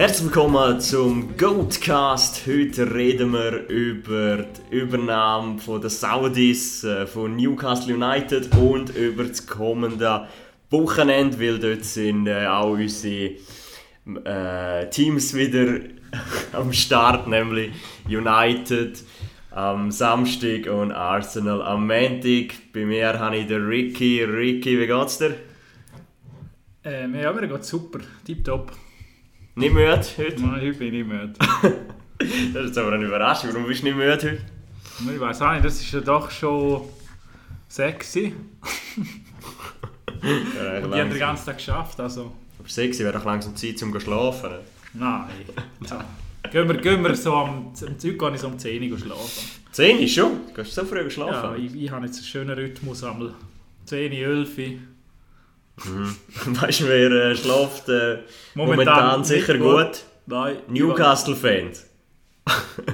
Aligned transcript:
Herzlich 0.00 0.32
willkommen 0.32 0.80
zum 0.80 1.36
Goatcast. 1.36 2.46
Heute 2.46 2.94
reden 2.94 3.34
wir 3.34 3.68
über 3.68 4.46
die 4.46 4.74
Übernahme 4.74 5.58
von 5.58 5.78
der 5.78 5.90
Saudis 5.90 6.82
äh, 6.84 7.06
von 7.06 7.36
Newcastle 7.36 7.94
United 7.94 8.56
und 8.56 8.96
über 8.96 9.24
das 9.24 9.46
kommende 9.46 10.26
Wochenende, 10.70 11.38
weil 11.38 11.58
dort 11.58 11.84
sind 11.84 12.28
äh, 12.28 12.46
auch 12.46 12.70
unsere 12.70 13.34
äh, 14.24 14.88
Teams 14.88 15.34
wieder 15.34 15.80
am 16.54 16.72
Start, 16.72 17.28
nämlich 17.28 17.70
United 18.08 19.04
am 19.50 19.90
Samstag 19.90 20.66
und 20.66 20.92
Arsenal 20.92 21.60
am 21.60 21.86
Montag. 21.86 22.54
Bei 22.72 22.86
mir 22.86 23.18
habe 23.18 23.36
ich 23.36 23.48
den 23.48 23.66
Ricky. 23.66 24.24
Ricky, 24.24 24.80
wie 24.80 24.86
geht's 24.86 25.18
dir? 25.18 25.34
Ähm, 26.84 27.14
ja, 27.16 27.30
mir 27.34 27.46
geht's 27.46 27.68
super, 27.68 27.98
tipptopp. 28.24 28.72
Nicht 29.60 29.74
müde 29.74 30.00
heute? 30.16 30.40
Nein, 30.40 30.60
heute 30.62 30.72
bin 30.72 30.94
ich 30.94 31.06
müde. 31.06 31.32
das 32.54 32.70
ist 32.70 32.78
aber 32.78 32.92
eine 32.92 33.04
Überraschung. 33.04 33.50
Warum 33.52 33.66
bist 33.66 33.82
du 33.82 33.86
nicht 33.88 33.94
müde 33.94 34.12
heute? 34.12 34.38
Ich 35.00 35.20
weiß 35.20 35.42
auch 35.42 35.52
nicht, 35.52 35.66
das 35.66 35.78
ist 35.80 35.92
ja 35.92 36.00
doch 36.00 36.30
schon 36.30 36.88
sexy. 37.68 38.32
Ja, 40.22 40.84
Und 40.84 40.94
die 40.94 41.00
haben 41.00 41.10
den 41.10 41.18
ganzen 41.18 41.44
Tag 41.44 41.58
geschafft, 41.58 42.00
also... 42.00 42.32
Aber 42.58 42.68
sexy 42.68 43.04
wäre 43.04 43.12
doch 43.18 43.24
langsam 43.26 43.54
Zeit 43.54 43.78
zum 43.78 43.98
Schlafen. 44.00 44.50
Nein. 44.94 45.28
Ja. 45.88 46.04
Gehen 46.50 46.66
wir, 46.66 46.76
gehen 46.78 47.02
wir 47.02 47.14
so 47.14 47.34
am, 47.34 47.68
am 47.68 47.74
Zeug 47.74 48.18
gehe 48.18 48.34
ich 48.34 48.40
so 48.40 48.46
um 48.48 48.58
10 48.58 48.90
Uhr 48.90 48.98
schlafen. 48.98 49.50
10 49.72 49.98
ist 49.98 50.14
schon? 50.14 50.46
Du 50.48 50.54
gehst 50.54 50.74
so 50.74 50.84
früh 50.86 51.02
Ja, 51.02 51.10
schlafen? 51.10 51.62
ich, 51.64 51.74
ich 51.84 51.90
habe 51.90 52.06
jetzt 52.06 52.16
einen 52.16 52.24
schönen 52.26 52.58
Rhythmus, 52.58 53.04
einmal 53.04 53.34
10, 53.84 54.12
11. 54.12 54.58
Mhm. 55.84 56.16
weißt 56.60 56.80
du, 56.80 56.88
wer 56.88 57.10
äh, 57.10 57.36
schläft 57.36 57.88
äh, 57.88 58.18
momentan, 58.54 58.86
Momentan 58.86 59.24
sicher 59.24 59.54
nicht 59.54 59.62
gut? 59.62 59.86
gut. 59.86 60.04
Nein. 60.26 60.56
Newcastle-Fans. 60.68 61.86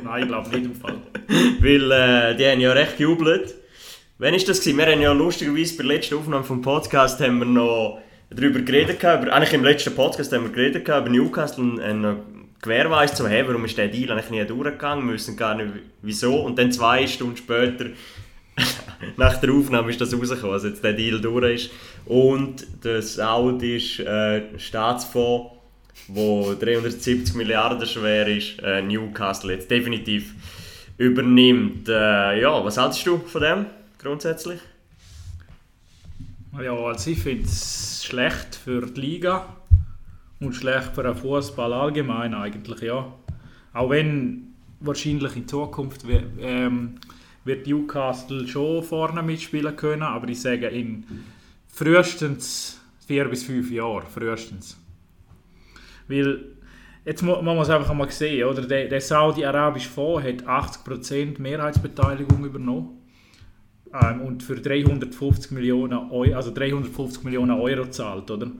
Nein, 0.05 0.23
ich 0.23 0.29
glaube 0.29 0.49
nicht 0.51 0.65
im 0.65 0.75
Fall. 0.75 0.99
Weil 1.61 1.93
äh, 1.93 2.37
die 2.37 2.47
haben 2.47 2.61
ja 2.61 2.73
recht 2.73 2.97
gejubelt. 2.99 3.55
Wann 4.19 4.33
war 4.33 4.39
das? 4.39 4.61
Gewesen? 4.61 4.79
Wir 4.79 4.87
haben 4.87 5.01
ja 5.01 5.13
lustigerweise 5.13 5.77
bei 5.77 5.83
der 5.83 5.93
letzten 5.97 6.15
Aufnahme 6.17 6.45
vom 6.45 6.63
Podcast 6.63 7.21
haben 7.21 7.39
wir 7.39 7.47
noch 7.47 8.01
darüber 8.31 8.61
geredet. 8.61 8.99
Über, 8.99 9.33
eigentlich 9.33 9.53
im 9.53 9.65
letzten 9.65 9.95
Podcast 9.95 10.33
haben 10.33 10.45
wir 10.45 10.53
geredet 10.53 10.83
über 10.89 11.09
Newcastle 11.09 11.65
und 11.65 11.83
haben 11.83 12.01
noch 12.01 12.17
gewährweist 12.63 13.17
so, 13.17 13.27
hey, 13.27 13.47
warum 13.47 13.65
ist 13.65 13.77
der 13.77 13.89
Deal 13.89 14.11
eigentlich 14.11 14.31
nie 14.31 14.45
durchgegangen? 14.45 15.07
Wir 15.07 15.15
wissen 15.15 15.37
gar 15.37 15.55
nicht 15.55 15.69
wieso. 16.03 16.37
Und 16.37 16.59
dann 16.59 16.73
zwei 16.73 17.07
Stunden 17.07 17.37
später, 17.37 17.87
nach 19.17 19.39
der 19.39 19.53
Aufnahme, 19.53 19.91
ist 19.91 20.01
das 20.01 20.15
rausgekommen, 20.15 20.53
dass 20.53 20.65
jetzt 20.65 20.83
der 20.85 20.93
Deal 20.93 21.21
durch 21.21 21.55
ist. 21.55 21.71
Und 22.07 22.67
der 22.85 23.03
saudische 23.03 24.07
äh, 24.07 24.59
Staatsfonds, 24.59 25.53
der 26.09 26.55
370 26.55 27.35
Milliarden 27.35 27.87
schwer 27.87 28.27
ist, 28.29 28.61
äh, 28.63 28.83
Newcastle 28.83 29.53
jetzt 29.53 29.71
definitiv 29.71 30.35
übernimmt. 30.99 31.89
Äh, 31.89 32.41
ja, 32.41 32.65
was 32.65 32.81
hältst 32.81 33.07
du 33.07 33.19
von 33.19 33.43
dem 33.43 33.67
grundsätzlich? 33.99 34.61
Ja, 36.63 36.73
also 36.73 37.11
ich 37.11 37.19
finde 37.19 37.45
es 37.45 38.05
schlecht 38.05 38.55
für 38.57 38.87
die 38.87 39.01
Liga 39.01 39.47
und 40.41 40.55
schlecht 40.55 40.95
für 40.95 41.03
den 41.03 41.15
Fußball 41.15 41.73
allgemein 41.73 42.35
eigentlich, 42.35 42.81
ja. 42.81 43.13
Auch 43.75 43.91
wenn 43.91 44.55
wahrscheinlich 44.81 45.37
in 45.37 45.49
Zukunft 45.49 46.05
ähm, 46.41 46.95
wird 47.47 47.67
Newcastle 47.67 48.47
schon 48.47 48.83
vorne 48.83 49.23
mitspielen 49.23 49.75
können, 49.77 50.03
aber 50.03 50.29
ich 50.29 50.41
sage 50.41 50.67
in 50.69 51.05
frühestens 51.69 52.81
vier 53.07 53.27
bis 53.29 53.45
fünf 53.45 53.71
Jahren, 53.71 54.07
frühestens. 54.07 54.77
Weil, 56.09 56.45
jetzt 57.05 57.23
mu- 57.23 57.41
man 57.43 57.57
muss 57.57 57.71
einfach 57.71 57.95
mal 57.95 58.11
sehen, 58.11 58.47
oder? 58.49 58.63
Der, 58.63 58.89
der 58.89 59.01
Saudi-arabische 59.01 59.89
Fonds 59.89 60.27
hat 60.27 60.45
80% 60.47 61.41
Mehrheitsbeteiligung 61.41 62.45
übernommen 62.45 62.99
ähm, 63.93 64.23
und 64.23 64.43
für 64.43 64.57
350 64.57 65.53
Millionen 65.53 66.11
Euro, 66.11 66.35
also 66.35 66.53
350 66.53 67.23
Millionen 67.25 67.53
Euro 67.61 67.87
zahlt, 67.91 68.31
oder? 68.31 68.51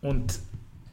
Und 0.00 0.38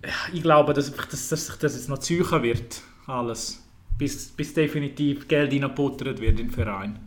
ja, 0.04 0.12
ich 0.34 0.42
glaube, 0.42 0.74
dass, 0.74 0.92
dass, 0.94 1.30
dass 1.30 1.48
sich 1.48 1.56
das 1.56 1.76
jetzt 1.76 1.90
noch 1.90 2.00
ziehen 2.00 2.26
wird, 2.42 2.82
alles. 3.08 3.62
Bis, 3.98 4.28
bis 4.30 4.54
definitiv 4.54 5.28
Geld 5.28 5.52
reingebuttert 5.52 6.20
wird 6.20 6.40
in 6.40 6.48
den 6.48 6.52
Verein. 6.52 7.00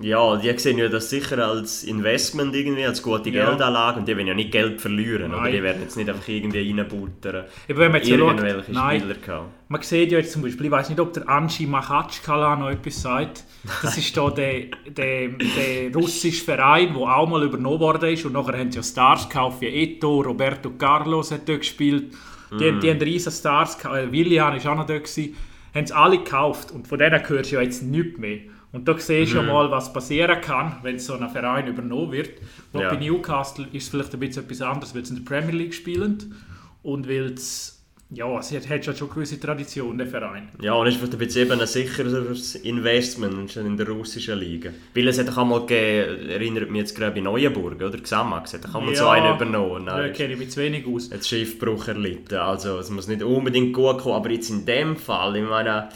Ja, 0.00 0.36
die 0.36 0.58
sehen 0.58 0.78
ja 0.78 0.88
das 0.88 1.10
sicher 1.10 1.38
als 1.46 1.84
Investment 1.84 2.52
irgendwie, 2.56 2.84
als 2.84 3.00
gute 3.00 3.30
Ja. 3.30 3.46
Geldanlage 3.50 4.00
und 4.00 4.08
die 4.08 4.16
wollen 4.16 4.26
ja 4.26 4.34
nicht 4.34 4.50
Geld 4.50 4.80
verlieren, 4.80 5.32
oder? 5.32 5.42
Nein. 5.42 5.52
Die 5.52 5.62
werden 5.62 5.82
jetzt 5.82 5.96
nicht 5.96 6.08
einfach 6.08 6.26
irgendwie 6.26 6.68
reinbuttern. 6.72 7.44
Eben, 7.68 7.78
wenn 7.78 7.92
man 7.92 8.00
jetzt 8.00 8.10
schaut, 8.10 8.18
Irgendwelche 8.18 8.72
nein, 8.72 8.98
Spieler 9.00 9.14
gehabt. 9.14 9.50
man 9.68 9.82
sieht 9.82 10.10
ja 10.10 10.18
jetzt 10.18 10.32
zum 10.32 10.42
Beispiel, 10.42 10.66
ich 10.66 10.72
weiß 10.72 10.88
nicht, 10.88 10.98
ob 10.98 11.12
der 11.12 11.28
Anji 11.28 11.66
Machatschkala 11.66 12.56
noch 12.56 12.70
etwas 12.70 13.00
sagt. 13.00 13.44
Das 13.82 13.96
ist 13.96 14.16
da 14.16 14.28
der, 14.30 14.62
der, 14.88 15.28
der 15.28 15.94
russische 15.94 16.42
Verein, 16.44 16.94
der 16.94 17.02
auch 17.02 17.28
mal 17.28 17.44
übernommen 17.44 17.78
worden 17.78 18.12
ist 18.12 18.24
und 18.24 18.32
nachher 18.32 18.58
haben 18.58 18.72
sie 18.72 18.78
ja 18.78 18.82
Stars 18.82 19.28
gekauft 19.28 19.60
wie 19.60 19.66
Eto, 19.68 20.20
Roberto 20.22 20.70
Carlos 20.70 21.30
hat 21.30 21.48
dort 21.48 21.60
gespielt. 21.60 22.12
Die, 22.50 22.72
die 22.80 22.90
haben 22.90 23.00
riesen 23.00 23.30
Stars, 23.30 23.78
äh, 23.84 24.10
Willian 24.10 24.56
ist 24.56 24.66
auch 24.66 24.74
noch 24.74 24.86
dort 24.86 25.04
gewesen. 25.04 25.36
Haben 25.74 25.86
sie 25.86 25.94
alle 25.94 26.18
gekauft 26.18 26.70
und 26.70 26.86
von 26.86 26.98
denen 26.98 27.26
hörst 27.28 27.50
du 27.50 27.56
ja 27.56 27.62
jetzt 27.62 27.82
nichts 27.82 28.18
mehr. 28.18 28.40
Und 28.72 28.88
da 28.88 28.98
siehst 28.98 29.32
du 29.32 29.36
ja 29.36 29.42
mal, 29.42 29.70
was 29.70 29.92
passieren 29.92 30.40
kann, 30.40 30.76
wenn 30.82 30.98
so 30.98 31.14
ein 31.14 31.28
Verein 31.28 31.66
übernommen 31.66 32.12
wird. 32.12 32.30
Ja. 32.72 32.88
bei 32.88 32.96
Newcastle 32.96 33.66
ist 33.72 33.84
es 33.84 33.88
vielleicht 33.90 34.14
ein 34.14 34.20
bisschen 34.20 34.44
etwas 34.44 34.62
anderes, 34.62 34.94
weil 34.94 35.04
sie 35.04 35.14
in 35.14 35.24
der 35.24 35.30
Premier 35.30 35.54
League 35.54 35.74
spielen 35.74 36.34
und 36.82 37.06
weil 37.06 37.32
es 37.32 37.81
ja, 38.14 38.38
es 38.38 38.52
hat, 38.52 38.68
hat 38.68 38.84
schon 38.84 38.94
eine 38.94 39.08
gewisse 39.08 39.40
Tradition, 39.40 39.96
der 39.96 40.06
Verein. 40.06 40.48
Ja, 40.60 40.74
und 40.74 40.86
ist 40.86 40.96
vielleicht 40.98 41.14
ein 41.14 41.18
bisschen 41.18 41.46
eben 41.46 41.60
ein 41.60 41.66
sicheres 41.66 42.54
Investment 42.56 43.56
in 43.56 43.76
der 43.76 43.88
russischen 43.88 44.38
Liga. 44.38 44.70
Weil 44.94 45.08
es 45.08 45.18
hat 45.18 45.28
doch 45.28 45.38
einmal 45.38 45.60
gegeben, 45.60 46.28
erinnert 46.28 46.70
mich 46.70 46.80
jetzt 46.80 46.96
gerade 46.96 47.14
bei 47.14 47.20
Neuenburg, 47.20 47.80
oder? 47.80 47.98
Xamax 47.98 48.54
hat 48.54 48.64
doch 48.64 48.74
einmal 48.74 48.94
so 48.94 49.08
einen 49.08 49.34
übernommen. 49.34 49.86
Da 49.86 49.96
Nein, 49.98 50.12
kenne 50.12 50.34
ich 50.34 50.38
mich 50.38 50.50
zu 50.50 50.60
wenig 50.60 50.86
aus. 50.86 51.10
hat 51.10 51.24
Schiffbruch 51.24 51.88
erlitten. 51.88 52.36
Also 52.36 52.78
es 52.78 52.90
muss 52.90 53.08
nicht 53.08 53.22
unbedingt 53.22 53.72
gut 53.72 53.98
kommen, 53.98 54.16
aber 54.16 54.30
jetzt 54.30 54.50
in 54.50 54.66
dem 54.66 54.96
Fall, 54.96 55.36
ich 55.36 55.44
meine, 55.48 55.88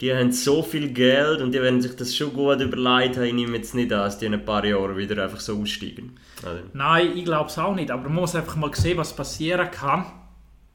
die 0.00 0.12
haben 0.12 0.32
so 0.32 0.62
viel 0.62 0.88
Geld 0.88 1.40
und 1.40 1.52
die 1.52 1.62
werden 1.62 1.80
sich 1.80 1.94
das 1.96 2.14
schon 2.14 2.32
gut 2.32 2.60
überlegt 2.60 3.16
haben. 3.16 3.24
Ich 3.24 3.32
nehme 3.32 3.56
jetzt 3.56 3.74
nicht 3.74 3.92
an, 3.92 4.00
dass 4.00 4.18
die 4.18 4.26
in 4.26 4.34
ein 4.34 4.44
paar 4.44 4.64
Jahren 4.64 4.96
wieder 4.96 5.22
einfach 5.22 5.40
so 5.40 5.56
aussteigen. 5.60 6.16
Also, 6.44 6.62
Nein, 6.74 7.12
ich 7.16 7.24
glaube 7.24 7.48
es 7.48 7.58
auch 7.58 7.74
nicht. 7.74 7.90
Aber 7.90 8.02
man 8.02 8.14
muss 8.14 8.34
einfach 8.34 8.56
mal 8.56 8.74
sehen, 8.74 8.98
was 8.98 9.14
passieren 9.14 9.70
kann. 9.70 10.04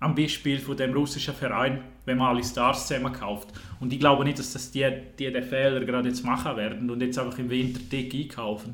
Am 0.01 0.15
Beispiel 0.15 0.59
von 0.59 0.75
dem 0.75 0.93
russischen 0.93 1.33
Verein, 1.33 1.81
wenn 2.05 2.17
man 2.17 2.35
alle 2.35 2.43
Stars 2.43 2.87
zusammen 2.87 3.13
kauft. 3.13 3.49
Und 3.79 3.93
ich 3.93 3.99
glaube 3.99 4.23
nicht, 4.25 4.39
dass 4.39 4.51
das 4.51 4.71
die, 4.71 4.85
die 5.17 5.31
den 5.31 5.43
Fehler 5.43 5.79
gerade 5.85 6.09
jetzt 6.09 6.25
machen 6.25 6.57
werden 6.57 6.89
und 6.89 7.01
jetzt 7.01 7.17
einfach 7.17 7.37
im 7.39 7.49
Winter 7.49 7.79
dick 7.91 8.13
einkaufen. 8.13 8.73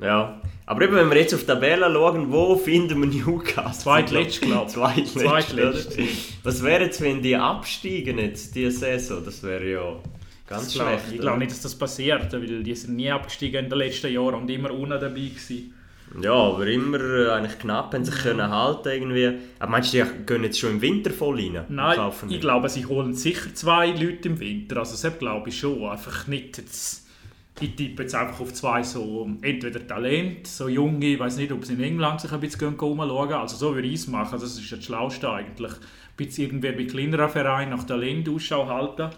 ja. 0.00 0.40
Aber 0.66 0.82
eben, 0.82 0.94
wenn 0.94 1.08
wir 1.10 1.16
jetzt 1.16 1.32
auf 1.34 1.40
die 1.40 1.46
Tabelle 1.46 1.90
schauen, 1.92 2.30
wo 2.30 2.54
finden 2.56 3.00
wir 3.00 3.08
Newcastle? 3.24 3.72
Zweitletzt, 3.82 4.40
glaub 4.42 4.68
ich. 4.96 5.06
Zweitletzt. 5.14 5.98
Was 6.42 6.62
wäre 6.62 6.84
jetzt, 6.84 7.00
wenn 7.00 7.22
die 7.22 7.34
absteigen 7.36 8.18
jetzt, 8.18 8.54
diese 8.54 8.70
Saison? 8.70 9.24
Das 9.24 9.42
wäre 9.42 9.66
ja 9.70 9.96
ganz 10.46 10.64
Das 10.66 10.74
glaub, 10.74 10.88
schlecht. 10.88 11.04
ich 11.08 11.12
oder? 11.14 11.20
glaube 11.22 11.38
nicht, 11.38 11.50
dass 11.52 11.62
das 11.62 11.74
passiert, 11.74 12.32
weil 12.32 12.62
die 12.62 12.74
sind 12.74 12.96
nie 12.96 13.10
abgestiegen 13.10 13.64
in 13.64 13.70
den 13.70 13.78
letzten 13.78 14.12
Jahren 14.12 14.34
und 14.34 14.50
immer 14.50 14.70
unten 14.70 14.90
dabei 14.90 15.08
gewesen. 15.08 15.74
Ja, 16.20 16.32
aber 16.32 16.66
immer 16.66 17.00
äh, 17.00 17.30
eigentlich 17.30 17.58
knapp 17.58 17.92
haben 17.94 18.04
sich 18.04 18.14
können 18.14 18.48
halten 18.48 18.88
irgendwie. 18.88 19.38
Aber 19.58 19.70
meinst 19.70 19.92
du, 19.92 20.02
die 20.02 20.26
gehen 20.26 20.44
jetzt 20.44 20.58
schon 20.58 20.70
im 20.70 20.80
Winter 20.80 21.10
voll 21.10 21.36
rein? 21.36 21.64
Nein, 21.68 21.98
ich 22.10 22.22
nicht? 22.28 22.40
glaube, 22.40 22.68
sie 22.68 22.86
holen 22.86 23.14
sicher 23.14 23.54
zwei 23.54 23.88
Leute 23.90 24.28
im 24.28 24.40
Winter. 24.40 24.78
Also 24.78 25.00
das 25.00 25.18
glaube 25.18 25.48
ich 25.48 25.58
schon. 25.58 25.84
Einfach 25.84 26.26
nicht 26.26 26.58
jetzt... 26.58 27.06
Ich 27.60 27.74
tippe 27.74 28.02
jetzt 28.02 28.14
einfach 28.14 28.38
auf 28.40 28.52
zwei 28.54 28.84
so 28.84 29.28
entweder 29.42 29.84
Talent, 29.84 30.46
so 30.46 30.68
junge, 30.68 31.06
ich 31.06 31.18
weiß 31.18 31.38
nicht, 31.38 31.50
ob 31.50 31.64
sie 31.64 31.72
in 31.72 31.82
England 31.82 32.20
sich 32.20 32.30
ein 32.30 32.38
bisschen 32.38 32.68
umschauen 32.78 33.32
Also 33.32 33.56
so 33.56 33.74
würde 33.74 33.88
ich 33.88 33.94
es 33.94 34.06
machen, 34.06 34.38
das 34.38 34.56
ist 34.56 34.70
das 34.70 34.84
Schlauste 34.84 35.28
eigentlich. 35.28 35.72
Ein 35.72 35.78
bisschen 36.16 36.44
irgendwie 36.44 36.70
bei 36.70 36.84
kleineren 36.84 37.28
Vereinen 37.28 37.72
nach 37.72 37.82
Talent 37.82 38.28
Ausschau 38.28 38.68
halten. 38.68 39.10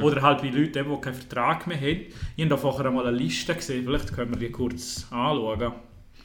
Oder 0.00 0.22
halt 0.22 0.42
wie 0.42 0.48
Leute, 0.48 0.80
eben, 0.80 0.94
die 0.94 1.00
keinen 1.02 1.14
Vertrag 1.14 1.66
mehr 1.66 1.76
haben. 1.76 2.06
Ich 2.36 2.44
habe 2.44 2.48
da 2.48 2.56
vorher 2.56 2.86
einmal 2.86 3.06
eine 3.06 3.18
Liste 3.18 3.54
gesehen, 3.54 3.84
vielleicht 3.84 4.14
können 4.14 4.32
wir 4.32 4.38
die 4.38 4.50
kurz 4.50 5.06
anschauen 5.10 5.72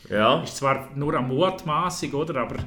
Ja, 0.10 0.44
ist 0.44 0.58
zwar 0.58 0.90
nur 0.96 1.16
eine 1.18 1.28
Mutmaßung, 1.28 2.12
oder? 2.14 2.42
Aber 2.42 2.58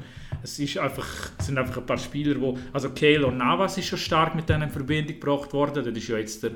es, 0.42 0.58
ist 0.58 0.78
einfach, 0.78 1.06
es 1.38 1.46
sind 1.46 1.58
einfach 1.58 1.76
ein 1.78 1.86
paar 1.86 1.98
Spieler, 1.98 2.40
wo 2.40 2.58
also 2.72 2.90
Keylor 2.90 3.30
Navas 3.32 3.76
ist 3.78 3.86
schon 3.88 3.98
stark 3.98 4.34
mit 4.34 4.48
denen 4.48 4.62
in 4.62 4.70
Verbindung 4.70 5.18
gebracht 5.20 5.52
worden. 5.52 5.84
Das 5.84 5.96
ist 5.96 6.08
ja 6.08 6.16
jetzt 6.18 6.42
der 6.42 6.52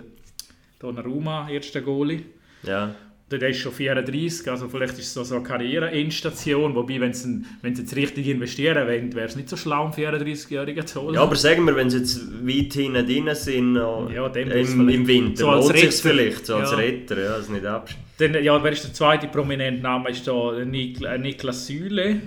Donnarumma, 0.78 1.48
erster 1.50 1.80
Goalie. 1.80 2.22
ja. 2.62 2.94
Der 3.30 3.48
ist 3.48 3.58
schon 3.58 3.70
34, 3.70 4.50
also 4.50 4.68
vielleicht 4.68 4.98
ist 4.98 5.16
es 5.16 5.28
so, 5.28 5.34
eine 5.36 5.44
Karriere-Endstation. 5.44 6.74
Wobei, 6.74 7.00
wenn 7.00 7.12
sie, 7.14 7.44
wenn 7.62 7.76
sie 7.76 7.82
jetzt 7.82 7.94
richtig 7.94 8.26
investieren 8.26 8.88
wollen, 8.88 9.14
wäre 9.14 9.28
es 9.28 9.36
nicht 9.36 9.48
so 9.48 9.56
schlau, 9.56 9.84
einen 9.84 9.92
34-Jährigen 9.92 10.84
zu 10.84 11.00
holen. 11.02 11.14
Ja, 11.14 11.22
aber 11.22 11.36
sagen 11.36 11.64
wir, 11.64 11.76
wenn 11.76 11.88
sie 11.90 11.98
jetzt 11.98 12.20
weit 12.44 12.72
hinten 12.72 13.06
drin 13.06 13.32
sind, 13.36 13.76
Ja, 13.76 14.26
im, 14.26 14.88
im 14.88 15.06
Winter, 15.06 15.36
so 15.42 15.48
als 15.50 15.68
lohnt 15.68 15.78
sich 15.78 15.94
vielleicht, 16.02 16.46
so 16.46 16.56
als 16.56 16.72
Ja. 16.72 16.76
Retter, 16.78 17.22
ja, 17.22 17.36
das 17.36 17.48
nicht 17.48 17.64
absch 17.64 17.94
Dann, 18.20 18.42
ja, 18.44 18.62
wer 18.62 18.72
ist 18.72 18.84
der 18.84 18.92
zweite 18.92 19.28
prominente 19.28 19.82
Name? 19.82 20.10
Ist 20.10 20.26
da 20.28 20.52
Nik 20.64 21.00
äh, 21.02 21.18
Niklas 21.18 21.66
Süle. 21.66 22.20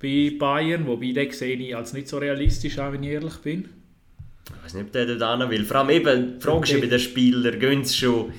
bei 0.00 0.32
Bayern, 0.38 0.86
wobei 0.86 1.12
den 1.12 1.30
sehe 1.30 1.56
ich 1.56 1.74
als 1.76 1.92
nicht 1.92 2.08
so 2.08 2.18
realistisch 2.18 2.78
an, 2.78 2.92
wenn 2.92 3.02
ich 3.02 3.10
ehrlich 3.10 3.36
bin. 3.38 3.68
Ich 4.46 4.64
weiß 4.64 4.74
nicht, 4.74 4.86
ob 4.86 4.92
der 4.92 5.06
da 5.16 5.38
hin 5.38 5.48
will. 5.50 5.64
Vor 5.64 5.76
allem 5.78 5.90
eben, 5.90 6.34
die 6.38 6.44
Frage 6.44 6.64
ist 6.64 6.72
ja 6.72 6.78
bei 6.80 6.86
den 6.86 6.98
Spielern, 6.98 7.58
gehen 7.58 7.84
sie 7.84 7.96
schon 7.96 8.32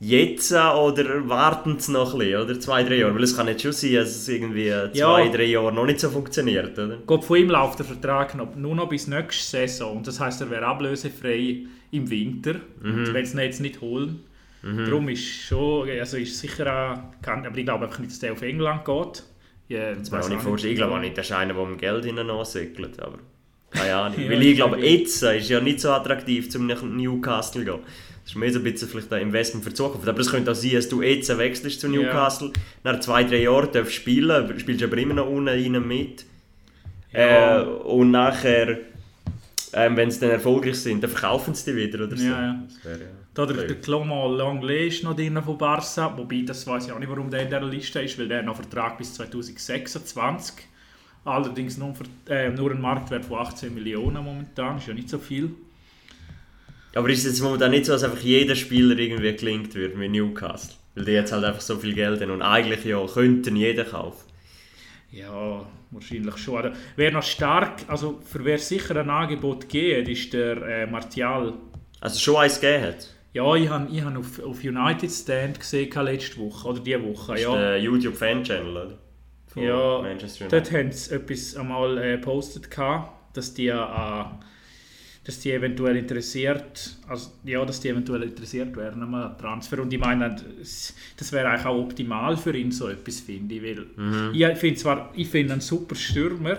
jetzt 0.00 0.50
oder 0.52 1.28
warten 1.28 1.78
sie 1.78 1.92
noch 1.92 2.14
ein 2.14 2.18
bisschen, 2.18 2.42
oder? 2.42 2.58
Zwei, 2.58 2.82
drei 2.82 2.96
Jahre? 2.96 3.14
Weil 3.14 3.22
es 3.22 3.36
kann 3.36 3.46
nicht 3.46 3.62
schon 3.62 3.72
sein, 3.72 3.94
dass 3.94 4.08
es 4.16 4.28
irgendwie 4.28 4.72
zwei, 4.94 5.28
drei 5.28 5.44
Jahre 5.44 5.72
noch 5.72 5.86
nicht 5.86 6.00
so 6.00 6.10
funktioniert, 6.10 6.76
oder? 6.78 6.96
Gut, 7.06 7.24
von 7.24 7.36
ihm 7.38 7.50
läuft 7.50 7.78
der 7.78 7.86
Vertrag 7.86 8.34
noch, 8.34 8.56
nur 8.56 8.74
noch 8.74 8.88
bis 8.88 9.06
nächste 9.06 9.44
Saison. 9.68 9.98
Und 9.98 10.06
das 10.08 10.18
heisst, 10.18 10.40
er 10.40 10.50
wäre 10.50 10.66
ablösefrei 10.66 11.58
im 11.92 12.10
Winter, 12.10 12.54
Mhm. 12.80 13.10
wenn 13.12 13.24
sie 13.26 13.36
ihn 13.36 13.40
jetzt 13.44 13.60
nicht 13.60 13.80
holen. 13.80 14.24
Darum 14.62 15.08
ist 15.08 15.24
schon, 15.24 15.90
also 15.90 16.16
ist 16.16 16.38
sicher 16.38 16.66
auch, 16.72 17.22
kann, 17.22 17.44
aber 17.44 17.56
ich 17.58 17.64
glaube 17.64 17.84
einfach 17.86 17.98
nicht, 17.98 18.12
dass 18.12 18.20
der 18.20 18.32
auf 18.32 18.42
England 18.42 18.84
geht. 18.84 19.24
Ja, 19.68 19.94
Das 19.94 20.12
auch 20.12 20.28
nicht 20.28 20.40
vorstellen. 20.40 20.72
Ich 20.72 20.78
glaube 20.78 20.94
auch 20.94 21.00
nicht, 21.00 21.18
dass 21.18 21.32
einer, 21.32 21.54
der 21.54 21.62
im 21.64 21.78
Geld 21.78 22.04
hinein 22.04 22.30
ansäckelt, 22.30 23.00
aber 23.00 23.18
keine 23.70 23.94
Ahnung. 23.96 24.18
Ja, 24.22 24.30
Weil 24.30 24.42
ich 24.42 24.56
glaube, 24.56 24.78
jetzt 24.78 25.22
ist 25.22 25.48
ja 25.48 25.60
nicht 25.60 25.80
so 25.80 25.90
attraktiv, 25.90 26.48
zum 26.50 26.66
nach 26.66 26.82
Newcastle 26.82 27.64
zu 27.64 27.70
gehen. 27.72 27.80
Das 28.22 28.32
ist 28.32 28.36
mehr 28.36 28.52
so 28.52 28.60
ein 28.60 28.64
bisschen 28.64 28.88
vielleicht 28.88 29.12
ein 29.12 29.22
Investment 29.22 29.64
für 29.64 29.70
die 29.70 29.76
Zukunft. 29.76 30.08
Aber 30.08 30.20
es 30.20 30.30
könnte 30.30 30.52
auch 30.52 30.54
sein, 30.54 30.72
dass 30.74 30.88
du 30.88 31.02
jetzt 31.02 31.36
wechselst 31.36 31.80
zu 31.80 31.88
Ja. 31.88 32.00
Newcastle, 32.00 32.52
nach 32.84 33.00
zwei, 33.00 33.24
drei 33.24 33.42
Jahren 33.42 33.72
darfst 33.72 33.94
spielen, 33.94 34.58
spielst 34.60 34.84
aber 34.84 34.96
immer 34.98 35.14
noch 35.14 35.28
unten 35.28 35.48
rein 35.48 35.88
mit. 35.88 36.24
Ja. 37.12 37.62
Äh, 37.62 37.64
und 37.64 38.12
nachher, 38.12 38.78
ähm, 39.72 39.96
wenn 39.96 40.10
sie 40.10 40.20
dann 40.20 40.30
erfolgreich 40.30 40.76
sind, 40.76 41.02
dann 41.02 41.10
verkaufen 41.10 41.54
sie 41.54 41.72
die 41.72 41.76
wieder 41.76 42.04
oder 42.04 42.16
so. 42.16 42.24
Ja, 42.26 42.42
ja. 42.42 42.62
Das 43.34 43.48
wäre 43.48 43.60
ja 43.60 43.66
Da 43.66 43.68
der, 43.68 43.80
Clomal 43.80 44.36
Langley 44.36 44.88
ist 44.88 45.04
noch 45.04 45.16
drin 45.16 45.40
von 45.42 45.56
Barca, 45.56 46.16
wobei 46.16 46.42
das 46.42 46.66
weiß 46.66 46.86
ich 46.86 46.92
auch 46.92 46.98
nicht, 46.98 47.08
warum 47.08 47.30
der 47.30 47.42
in 47.42 47.48
dieser 47.48 47.62
Liste 47.62 48.02
ist, 48.02 48.18
weil 48.18 48.28
der 48.28 48.42
noch 48.42 48.56
Vertrag 48.56 48.98
bis 48.98 49.14
2026. 49.14 50.66
Allerdings 51.24 51.78
nur, 51.78 51.94
äh, 52.28 52.50
nur 52.50 52.72
ein 52.72 52.80
Marktwert 52.80 53.24
von 53.24 53.38
18 53.38 53.72
Millionen 53.72 54.24
momentan, 54.24 54.78
ist 54.78 54.88
ja 54.88 54.94
nicht 54.94 55.08
so 55.08 55.18
viel. 55.18 55.50
Aber 56.94 57.08
ist 57.08 57.20
es 57.20 57.24
jetzt 57.24 57.40
momentan 57.40 57.70
nicht 57.70 57.86
so, 57.86 57.92
dass 57.92 58.04
einfach 58.04 58.20
jeder 58.20 58.54
Spieler 58.54 58.98
irgendwie 58.98 59.34
gelingt 59.34 59.74
wird 59.74 59.96
mit 59.96 60.10
Newcastle? 60.10 60.74
Weil 60.94 61.04
die 61.06 61.12
jetzt 61.12 61.32
halt 61.32 61.44
einfach 61.44 61.60
so 61.60 61.78
viel 61.78 61.94
Geld 61.94 62.20
haben 62.20 62.30
und 62.30 62.42
eigentlich 62.42 62.84
ja 62.84 63.04
könnten 63.06 63.56
jeden 63.56 63.86
kaufen. 63.88 64.30
Ja, 65.10 65.64
wahrscheinlich 65.90 66.36
schon. 66.38 66.56
Also, 66.56 66.76
wer 66.96 67.12
noch 67.12 67.22
stark, 67.22 67.82
also 67.86 68.20
für 68.24 68.44
wer 68.44 68.58
sicher 68.58 68.96
ein 68.96 69.08
Angebot 69.08 69.68
geht, 69.68 70.08
ist 70.08 70.32
der 70.32 70.56
äh, 70.62 70.86
Martial. 70.86 71.54
Also 72.00 72.18
schon 72.18 72.36
eins 72.36 72.60
gegeben 72.60 72.84
hat. 72.84 73.14
Ja, 73.34 73.54
ich 73.54 73.68
habe 73.68 73.88
ich 73.90 74.02
hab 74.02 74.16
auf, 74.16 74.42
auf 74.42 74.62
United 74.62 75.10
Stand 75.10 75.58
gesehen 75.58 75.90
letzte 76.04 76.38
Woche, 76.38 76.68
oder 76.68 76.80
diese 76.80 77.02
Woche, 77.02 77.32
Das 77.32 77.40
ist 77.40 77.46
ja. 77.46 77.56
der 77.56 77.78
YouTube-Fan-Channel, 77.80 78.70
oder? 78.76 78.98
Von 79.48 79.62
Ja, 79.62 80.00
Manchester 80.02 80.48
Dort 80.48 80.68
United. 80.70 80.78
haben 80.78 80.92
sie 80.92 81.14
etwas 81.14 81.56
einmal 81.56 81.98
äh, 81.98 82.16
gepostet, 82.16 82.68
dass 83.34 83.54
die, 83.54 83.68
äh, 83.68 83.74
dass 85.24 85.38
die 85.40 85.52
eventuell 85.52 85.96
interessiert, 85.96 86.96
also, 87.08 87.30
ja, 87.44 87.64
dass 87.64 87.80
die 87.80 87.88
eventuell 87.88 88.22
interessiert 88.24 88.74
wären 88.76 89.02
einem 89.02 89.38
Transfer. 89.38 89.80
Und 89.80 89.92
ich 89.92 90.00
meine, 90.00 90.34
das 90.58 90.94
das 91.16 91.32
wäre 91.32 91.48
eigentlich 91.48 91.66
auch 91.66 91.78
optimal 91.78 92.36
für 92.36 92.56
ihn, 92.56 92.70
so 92.72 92.88
etwas, 92.88 93.20
finde 93.20 93.54
ich. 93.54 93.62
Weil 93.62 93.86
Mhm. 93.96 94.30
ich 94.34 94.58
finde 94.58 94.76
zwar, 94.76 95.12
ich 95.14 95.28
finde 95.28 95.52
einen 95.54 95.60
super 95.62 95.94
Stürmer, 95.94 96.56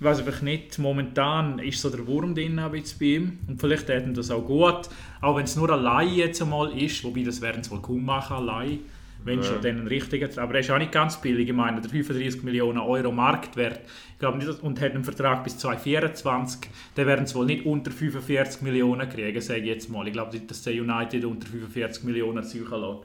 ich 0.00 0.06
weiß 0.06 0.20
einfach 0.20 0.40
nicht, 0.40 0.78
momentan 0.78 1.58
ist 1.58 1.82
so 1.82 1.90
der 1.90 2.06
Wurm 2.06 2.34
drin 2.34 2.56
bei 2.56 3.04
ihm. 3.04 3.38
Und 3.46 3.60
vielleicht 3.60 3.86
hätten 3.88 4.14
das 4.14 4.30
auch 4.30 4.46
gut, 4.46 4.88
auch 5.20 5.36
wenn 5.36 5.44
es 5.44 5.56
nur 5.56 5.68
allein 5.68 6.14
jetzt 6.14 6.40
einmal 6.40 6.74
ist, 6.74 7.04
wobei 7.04 7.22
das 7.22 7.42
werden 7.42 7.62
sie 7.62 7.70
wohl 7.70 7.82
kaum 7.82 8.06
machen, 8.06 8.36
allein. 8.36 8.78
Wenn 9.22 9.42
schon 9.42 9.60
dann 9.60 9.80
ein 9.80 9.86
richtiger, 9.86 10.30
aber 10.42 10.54
er 10.54 10.60
ist 10.60 10.70
auch 10.70 10.78
nicht 10.78 10.92
ganz 10.92 11.20
billig. 11.20 11.46
Ich 11.46 11.54
meine, 11.54 11.82
der 11.82 11.90
35 11.90 12.42
Millionen 12.42 12.78
Euro 12.78 13.12
Marktwert. 13.12 13.80
Ich 14.14 14.18
glaube 14.18 14.38
nicht, 14.38 14.48
und 14.62 14.80
hat 14.80 14.94
einen 14.94 15.04
Vertrag 15.04 15.44
bis 15.44 15.58
2024. 15.58 16.70
Dann 16.94 17.06
werden 17.06 17.26
sie 17.26 17.34
wohl 17.34 17.44
nicht 17.44 17.66
unter 17.66 17.90
45 17.90 18.62
Millionen 18.62 19.06
kriegen, 19.06 19.40
sage 19.42 19.60
ich 19.60 19.66
jetzt 19.66 19.90
mal. 19.90 20.06
Ich 20.06 20.14
glaube 20.14 20.32
nicht, 20.32 20.50
dass 20.50 20.62
der 20.62 20.72
United 20.72 21.26
unter 21.26 21.46
45 21.46 22.04
Millionen 22.04 22.42
suchen 22.42 22.80
lässt. 22.80 23.04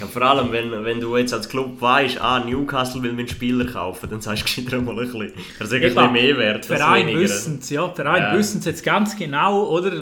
Ja, 0.00 0.06
vor 0.06 0.22
allem, 0.22 0.50
wenn, 0.50 0.84
wenn 0.84 1.00
du 1.00 1.16
jetzt 1.16 1.32
als 1.32 1.48
Club 1.48 1.80
weißt, 1.80 2.20
ah, 2.20 2.40
Newcastle 2.40 3.02
will 3.02 3.12
mir 3.12 3.20
einen 3.20 3.28
Spieler 3.28 3.66
kaufen, 3.66 4.08
dann 4.10 4.20
sagst 4.20 4.42
du 4.42 4.44
gescheiter 4.62 4.80
mal 4.80 4.92
ein 4.98 5.06
bisschen. 5.06 5.32
Er 5.60 5.66
sagt 5.66 5.82
ein 5.84 5.94
bisschen 5.94 6.12
mehr 6.12 6.36
wert. 6.38 6.64
Vereine 6.66 7.06
weniger. 7.10 7.20
wissen 7.20 7.58
es, 7.60 7.70
ja. 7.70 7.86
Die 7.86 7.94
Vereine 7.94 8.26
Ja. 8.32 8.38
wissen 8.38 8.58
es 8.60 8.64
jetzt 8.64 8.82
ganz 8.84 9.16
genau, 9.16 9.68
oder? 9.68 9.92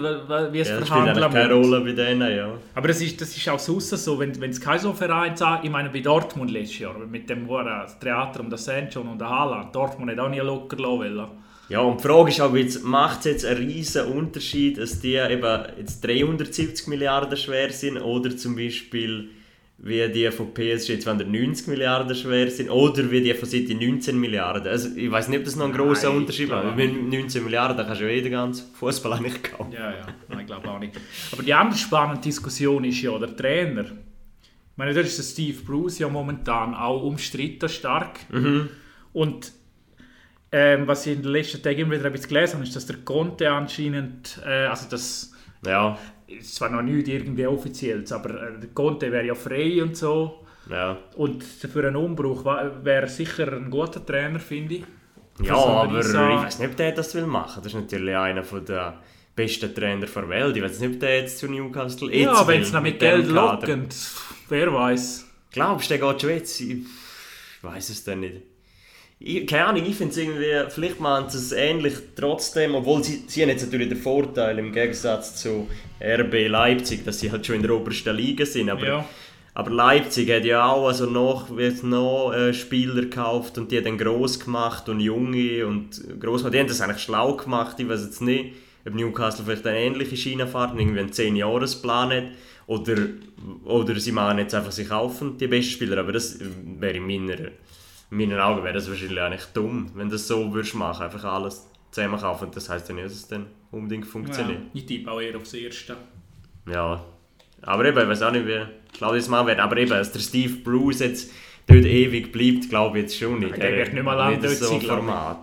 Wie- 0.53 0.61
es 0.61 0.69
Ja, 0.69 0.79
das 0.79 0.89
spielt 0.89 1.03
verhandeln 1.03 1.25
eigentlich 1.25 1.43
keine. 1.43 1.55
Rolle 1.55 1.81
bei 1.81 1.93
denen, 1.93 2.37
ja. 2.37 2.49
Aber 2.75 2.89
das 2.89 3.01
ist, 3.03 3.21
das 3.21 3.37
ist 3.37 3.49
auch 3.49 3.59
sonst 3.59 3.91
so, 3.91 4.19
wenn 4.19 4.41
wenn 4.41 4.51
es 4.51 4.61
kein 4.61 4.79
so 4.79 4.93
Verein 4.95 5.37
sagt, 5.37 5.65
ich 5.65 5.71
meine 5.71 5.91
bei 5.91 6.01
Dortmund 6.01 6.51
letztes 6.51 6.79
Jahr, 6.79 6.95
mit 6.99 7.29
dem 7.29 7.47
wo 7.47 7.61
das 7.63 7.99
Theater 7.99 8.41
um 8.41 8.49
den 8.49 8.59
Sancho 8.59 9.01
und 9.01 9.19
den 9.19 9.29
Haaland, 9.29 9.75
Dortmund 9.75 10.11
hat 10.13 10.19
auch 10.21 10.31
nie 10.31 10.39
locker 10.39 10.77
lassen. 10.79 11.33
Ja, 11.69 11.81
und 11.81 12.01
die 12.03 12.07
Frage 12.09 12.31
ist 12.31 12.41
auch, 12.41 12.83
macht 12.85 13.21
es 13.21 13.25
jetzt 13.27 13.45
einen 13.45 13.67
riesen 13.67 14.07
Unterschied, 14.07 14.79
dass 14.79 14.99
die 15.01 15.15
eben 15.15 15.63
jetzt 15.79 16.03
370 16.05 16.87
Milliarden 16.89 17.37
schwer 17.37 17.71
sind 17.71 17.99
oder 17.99 18.37
zum 18.37 18.57
Beispiel 18.57 19.31
wie 19.83 20.07
die 20.09 20.31
von 20.31 20.53
PSG 20.53 21.01
290 21.01 21.69
Milliarden 21.69 22.15
schwer 22.15 22.51
sind 22.51 22.69
oder 22.69 23.11
wie 23.11 23.23
die 23.23 23.33
von 23.33 23.49
City 23.49 23.75
19 23.75 24.19
Milliarden. 24.19 24.67
Also 24.67 24.91
ich 24.95 25.11
weiß 25.11 25.29
nicht, 25.29 25.39
ob 25.39 25.45
das 25.47 25.57
noch 25.57 25.67
ein 25.67 25.73
grosser 25.73 26.09
Nein, 26.09 26.19
Unterschied 26.19 26.51
macht. 26.51 26.77
Mit 26.77 27.11
19 27.11 27.43
Milliarden 27.43 27.87
kannst 27.87 28.01
du 28.01 28.05
ja 28.05 28.11
eh 28.11 28.21
den 28.21 28.33
ganzen 28.33 28.75
Fußball 28.75 29.15
eigentlich 29.15 29.43
kaufen. 29.43 29.73
Ja, 29.73 29.91
ja, 29.91 30.07
nein, 30.29 30.41
ich 30.41 30.47
glaube 30.47 30.69
auch 30.69 30.79
nicht. 30.79 30.95
Aber 31.33 31.43
die 31.43 31.55
andere 31.55 31.79
spannende 31.79 32.21
Diskussion 32.21 32.85
ist 32.85 33.01
ja 33.01 33.19
der 33.19 33.35
Trainer. 33.35 33.85
Ich 33.85 34.77
meine, 34.77 34.93
da 34.93 35.01
ist 35.01 35.17
der 35.17 35.23
Steve 35.23 35.63
Bruce 35.63 35.99
ja 35.99 36.09
momentan 36.09 36.75
auch 36.75 37.03
umstritten 37.03 37.69
stark. 37.69 38.21
Und 39.13 39.53
ähm, 40.53 40.87
was 40.87 41.07
ich 41.07 41.17
in 41.17 41.23
den 41.23 41.33
letzten 41.33 41.63
Tagen 41.63 41.81
immer 41.81 41.93
wieder 41.95 42.07
ein 42.07 42.13
bisschen 42.13 42.29
gelesen 42.29 42.55
habe, 42.55 42.65
ist, 42.65 42.77
dass 42.77 42.87
der 42.87 42.97
Conte 42.97 43.51
anscheinend, 43.51 44.41
äh, 44.45 44.67
also 44.67 44.89
das 44.91 45.33
Ja, 45.65 45.99
ist 46.39 46.55
zwar 46.55 46.71
noch 46.71 46.83
nicht 46.83 47.09
irgendwie 47.09 47.47
offiziell, 47.47 48.05
aber 48.11 48.31
äh, 48.31 48.59
der 48.61 48.71
Conte 48.71 49.11
wäre 49.11 49.27
ja 49.27 49.35
frei 49.35 49.83
und 49.83 49.97
so. 49.97 50.47
ja. 50.71 50.99
Und 51.17 51.43
für 51.45 51.87
einen 51.87 51.97
Umbruch 51.97 52.45
wäre 52.45 53.03
er 53.03 53.09
sicher 53.09 53.53
ein 53.53 53.71
guter 53.71 54.05
Trainer, 54.05 54.41
finde 54.41 54.75
ich. 54.75 54.85
Ja, 55.43 55.55
aber 55.57 56.01
ich 56.01 56.13
weiß 56.13 56.59
nicht, 56.59 56.71
ob 56.71 56.77
der 56.77 56.93
das 56.93 57.15
will 57.15 57.27
machen. 57.27 57.63
Das 57.63 57.73
ist 57.73 57.81
natürlich 57.81 58.15
einer 58.15 58.43
der 58.43 59.01
besten 59.35 59.75
Trainer 59.75 60.07
der 60.07 60.29
Welt. 60.29 60.57
Ich 60.57 60.63
weiß 60.63 60.81
nicht, 60.81 60.95
ob 60.95 61.01
der 61.01 61.21
jetzt 61.21 61.39
zu 61.39 61.49
Newcastle 61.49 62.13
jetzt 62.13 62.27
Ja, 62.27 62.47
wenn 62.47 62.63
es 62.63 62.73
noch 62.73 62.83
mit 62.83 62.99
Geld 62.99 63.27
locken, 63.27 63.89
wer 64.49 64.73
weiß. 64.73 65.27
Glaubst 65.53 65.91
du, 65.91 65.97
der 65.97 66.13
geht 66.13 66.21
schon 66.21 66.31
jetzt? 66.31 66.61
Ich 66.61 66.85
weiß 67.63 67.89
es 67.89 68.05
dann 68.05 68.21
nicht. 68.21 68.43
Ich, 69.23 69.47
keine 69.47 69.67
Ahnung, 69.67 69.85
ich 69.87 69.97
finde 69.97 70.13
es 70.13 70.17
irgendwie, 70.17 70.71
vielleicht 70.71 70.99
machen 70.99 71.29
sie 71.29 71.37
es 71.37 71.53
ähnlich 71.53 71.93
trotzdem, 72.17 72.75
obwohl 72.75 73.05
sie, 73.05 73.23
sie 73.27 73.43
haben 73.43 73.51
jetzt 73.51 73.67
natürlich 73.67 73.91
den 73.91 73.99
Vorteil 73.99 74.59
im 74.59 74.73
Gegensatz 74.73 75.37
zu 75.37 75.69
RB 76.03 76.49
Leipzig, 76.49 77.05
dass 77.05 77.21
sie 77.21 77.31
halt 77.31 77.45
schon 77.45 77.57
in 77.57 77.63
der 77.63 77.73
obersten 77.73 78.17
Liga 78.17 78.47
sind, 78.47 78.71
aber, 78.71 78.87
Ja. 78.87 79.05
aber 79.53 79.71
Leipzig 79.71 80.31
hat 80.31 80.47
ja 80.47 80.65
auch 80.67 80.87
also 80.87 81.05
noch, 81.05 81.55
wird 81.55 81.83
noch 81.85 82.33
äh, 82.33 82.55
Spieler 82.55 83.03
gekauft 83.03 83.59
und 83.59 83.71
die 83.71 83.77
haben 83.77 83.85
dann 83.85 83.99
gross 83.99 84.41
gemacht 84.41 84.89
und 84.89 85.01
junge 85.01 85.67
und 85.67 86.01
gross 86.19 86.41
gemacht. 86.41 86.55
Die 86.55 86.59
haben 86.61 86.69
das 86.69 86.81
eigentlich 86.81 87.03
schlau 87.03 87.35
gemacht, 87.37 87.79
ich 87.79 87.87
weiß 87.91 88.03
jetzt 88.03 88.23
nicht, 88.23 88.55
ob 88.87 88.95
Newcastle 88.95 89.45
vielleicht 89.45 89.67
eine 89.67 89.81
ähnliche 89.81 90.17
Schiene 90.17 90.47
fährt 90.47 90.73
irgendwie 90.79 90.99
einen 90.99 91.11
10-Jahres-Plan 91.11 92.11
hat 92.11 92.25
oder, 92.67 92.95
oder 93.67 94.01
sie 94.01 94.13
machen 94.13 94.39
jetzt 94.39 94.55
einfach, 94.55 94.73
sie 94.73 94.87
kaufen 94.87 95.37
die 95.37 95.47
besten 95.47 95.73
Spieler, 95.73 95.99
aber 95.99 96.13
das 96.13 96.39
wäre 96.41 96.97
in 96.97 97.07
meiner, 97.07 97.51
in 98.11 98.17
meinen 98.17 98.41
Augen 98.41 98.65
wäre 98.65 98.75
das 98.75 98.89
wahrscheinlich 98.89 99.21
eigentlich 99.21 99.45
dumm, 99.55 99.91
wenn 99.95 100.09
du 100.09 100.15
das 100.15 100.27
so 100.27 100.53
würdest 100.53 100.75
machen, 100.75 101.05
einfach 101.05 101.25
alles 101.25 101.69
zusammen 101.91 102.19
kaufen. 102.19 102.49
Das 102.53 102.69
heisst 102.69 102.89
ja 102.89 102.95
nicht, 102.95 103.07
dass 103.07 103.13
es 103.13 103.29
dann 103.29 103.47
unbedingt 103.71 104.07
funktioniert. 104.07 104.59
Ja, 104.61 104.67
ich 104.75 104.87
tippe 104.87 105.11
auch 105.11 105.21
eher 105.21 105.37
aufs 105.37 105.55
Erste. 105.55 105.97
Ja. 106.71 107.05
Aber 107.63 107.85
eben, 107.85 107.99
ich 107.99 108.09
weiß 108.09 108.23
auch 108.23 108.33
nicht, 108.33 108.47
wie 108.47 108.63
Claudius 108.93 109.29
Mann 109.29 109.47
wird. 109.47 109.61
Aber 109.61 109.77
eben, 109.77 109.91
dass 109.91 110.13
der 110.13 110.21
Steve 110.21 110.55
Bruce 110.65 111.01
jetzt 111.01 111.31
dort 111.67 111.85
ewig 111.85 112.33
bleibt, 112.33 112.69
glaube 112.69 112.99
ich 112.99 113.05
jetzt 113.05 113.19
schon 113.19 113.39
nicht. 113.39 113.51
Nein, 113.51 113.61
der 113.61 113.77
wird 113.77 113.93
nicht 113.93 114.03
mal 114.03 114.15
lange 114.15 114.39
Nicht 114.39 114.45
dort 114.45 114.57
so 114.57 114.67
sein, 114.67 114.81
glaube 114.81 115.37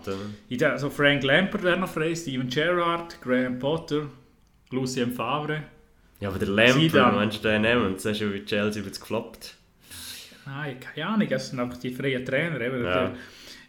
ich. 0.49 0.65
Also 0.65 0.89
Frank 0.89 1.23
Lampard 1.23 1.63
wäre 1.63 1.77
noch 1.77 1.89
frei, 1.89 2.15
Steven 2.15 2.49
Gerrard, 2.49 3.21
Graham 3.21 3.59
Potter, 3.59 4.07
Lucien 4.71 5.11
Favre. 5.13 5.63
Ja, 6.19 6.29
aber 6.29 6.39
der 6.39 6.73
Zidane. 6.73 7.15
meinst 7.15 7.43
du 7.43 7.47
den 7.47 7.61
nehmen? 7.61 7.93
Das 7.93 8.05
ist 8.05 8.17
schon 8.17 8.33
wie 8.33 8.43
Chelsea 8.43 8.83
jetzt 8.83 8.99
gefloppt. 8.99 9.55
Nein, 10.47 10.79
keine 10.79 11.07
Ahnung, 11.07 11.27
das 11.27 11.49
sind 11.49 11.59
einfach 11.59 11.77
die 11.77 11.91
freien 11.91 12.23
Trainer. 12.25 12.59
Eben. 12.61 12.83
Ja. 12.83 13.11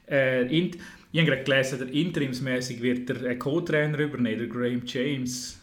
Der, 0.09 0.43
äh, 0.43 0.47
ich 0.47 1.21
habe 1.21 1.31
gerade 1.31 1.43
gelesen, 1.43 1.79
der 1.81 1.89
interimsmäßig 1.89 2.81
wird 2.81 3.09
der 3.09 3.23
äh, 3.23 3.37
Co-Trainer 3.37 3.99
übernehmen, 3.99 4.39
der 4.39 4.47
Graham 4.47 4.83
James. 4.87 5.61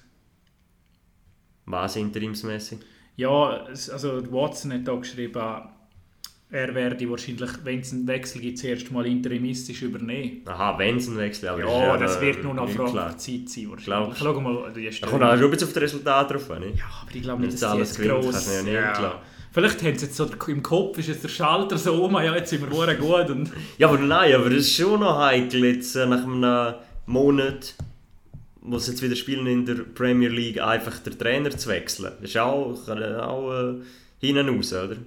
Was 1.65 1.95
interimsmäßig? 1.95 2.79
Ja, 3.15 3.65
also 3.65 4.31
Watson 4.31 4.73
hat 4.73 4.87
da 4.87 4.95
geschrieben, 4.95 5.41
er 6.51 6.75
werde 6.75 7.09
wahrscheinlich, 7.09 7.49
wenn 7.63 7.79
es 7.79 7.91
einen 7.91 8.07
Wechsel 8.07 8.41
gibt, 8.41 8.59
zuerst 8.59 8.91
mal 8.91 9.05
interimistisch 9.05 9.81
übernehmen. 9.81 10.41
Aha, 10.45 10.77
wenn 10.77 10.97
es 10.97 11.07
ein 11.07 11.17
Wechsel 11.17 11.49
aber 11.49 11.59
Ja, 11.59 11.95
ist 11.95 12.01
das 12.01 12.21
wird 12.21 12.43
nur 12.43 12.53
noch 12.53 12.69
Frage 12.69 13.17
Zeit 13.17 13.49
sein. 13.49 13.71
Wahrscheinlich. 13.71 13.85
Glaubst 13.85 14.21
du? 14.21 14.25
Schau 14.25 14.41
mal, 14.41 14.73
die 14.73 14.85
Da 14.85 14.91
Stelle. 14.91 15.11
kommt 15.11 15.23
auch 15.23 15.35
schon 15.35 15.43
ein 15.45 15.51
bisschen 15.51 15.67
auf 15.67 15.73
das 15.73 15.83
Resultat 15.83 16.31
drauf 16.31 16.59
nicht? 16.59 16.77
Ja, 16.77 16.85
aber 17.01 17.15
ich 17.15 17.21
glaube 17.21 17.41
nicht, 17.41 17.53
du 17.53 17.59
dass 17.61 17.71
alles 17.71 17.97
jetzt 17.97 18.07
gross... 18.07 18.31
kannst 18.31 18.67
du 18.67 18.71
ja. 18.71 19.21
Vielleicht 19.55 19.81
haben 19.83 19.97
sie 19.97 20.07
jetzt 20.07 20.17
so 20.17 20.29
im 20.47 20.61
Kopf, 20.61 20.97
ist 20.97 21.07
jetzt 21.07 21.23
der 21.23 21.29
Schalter 21.29 21.77
so 21.77 22.03
um, 22.03 22.15
ja, 22.15 22.35
jetzt 22.35 22.49
sind 22.49 22.69
wir 22.69 22.85
sehr 22.85 22.95
gut. 22.95 23.29
Und 23.29 23.49
Ja, 23.77 23.87
aber 23.87 23.97
nein, 23.97 24.35
aber 24.35 24.47
es 24.47 24.67
ist 24.67 24.75
schon 24.75 24.99
noch 24.99 25.17
heikel, 25.17 25.63
jetzt 25.63 25.95
äh, 25.95 26.05
nach 26.05 26.25
einem 26.25 26.73
Monat, 27.05 27.73
wo 28.59 28.77
sie 28.77 28.91
jetzt 28.91 29.01
wieder 29.01 29.15
spielen 29.15 29.47
in 29.47 29.65
der 29.65 29.75
Premier 29.75 30.27
League, 30.27 30.61
einfach 30.61 30.99
den 30.99 31.17
Trainer 31.17 31.51
zu 31.51 31.69
wechseln. 31.69 32.11
Das 32.19 32.31
ist 32.31 32.37
auch, 32.37 32.77
auch 32.89 33.53
äh, 33.53 33.75
hinten 34.19 34.49
raus, 34.49 34.73
oder? 34.73 34.97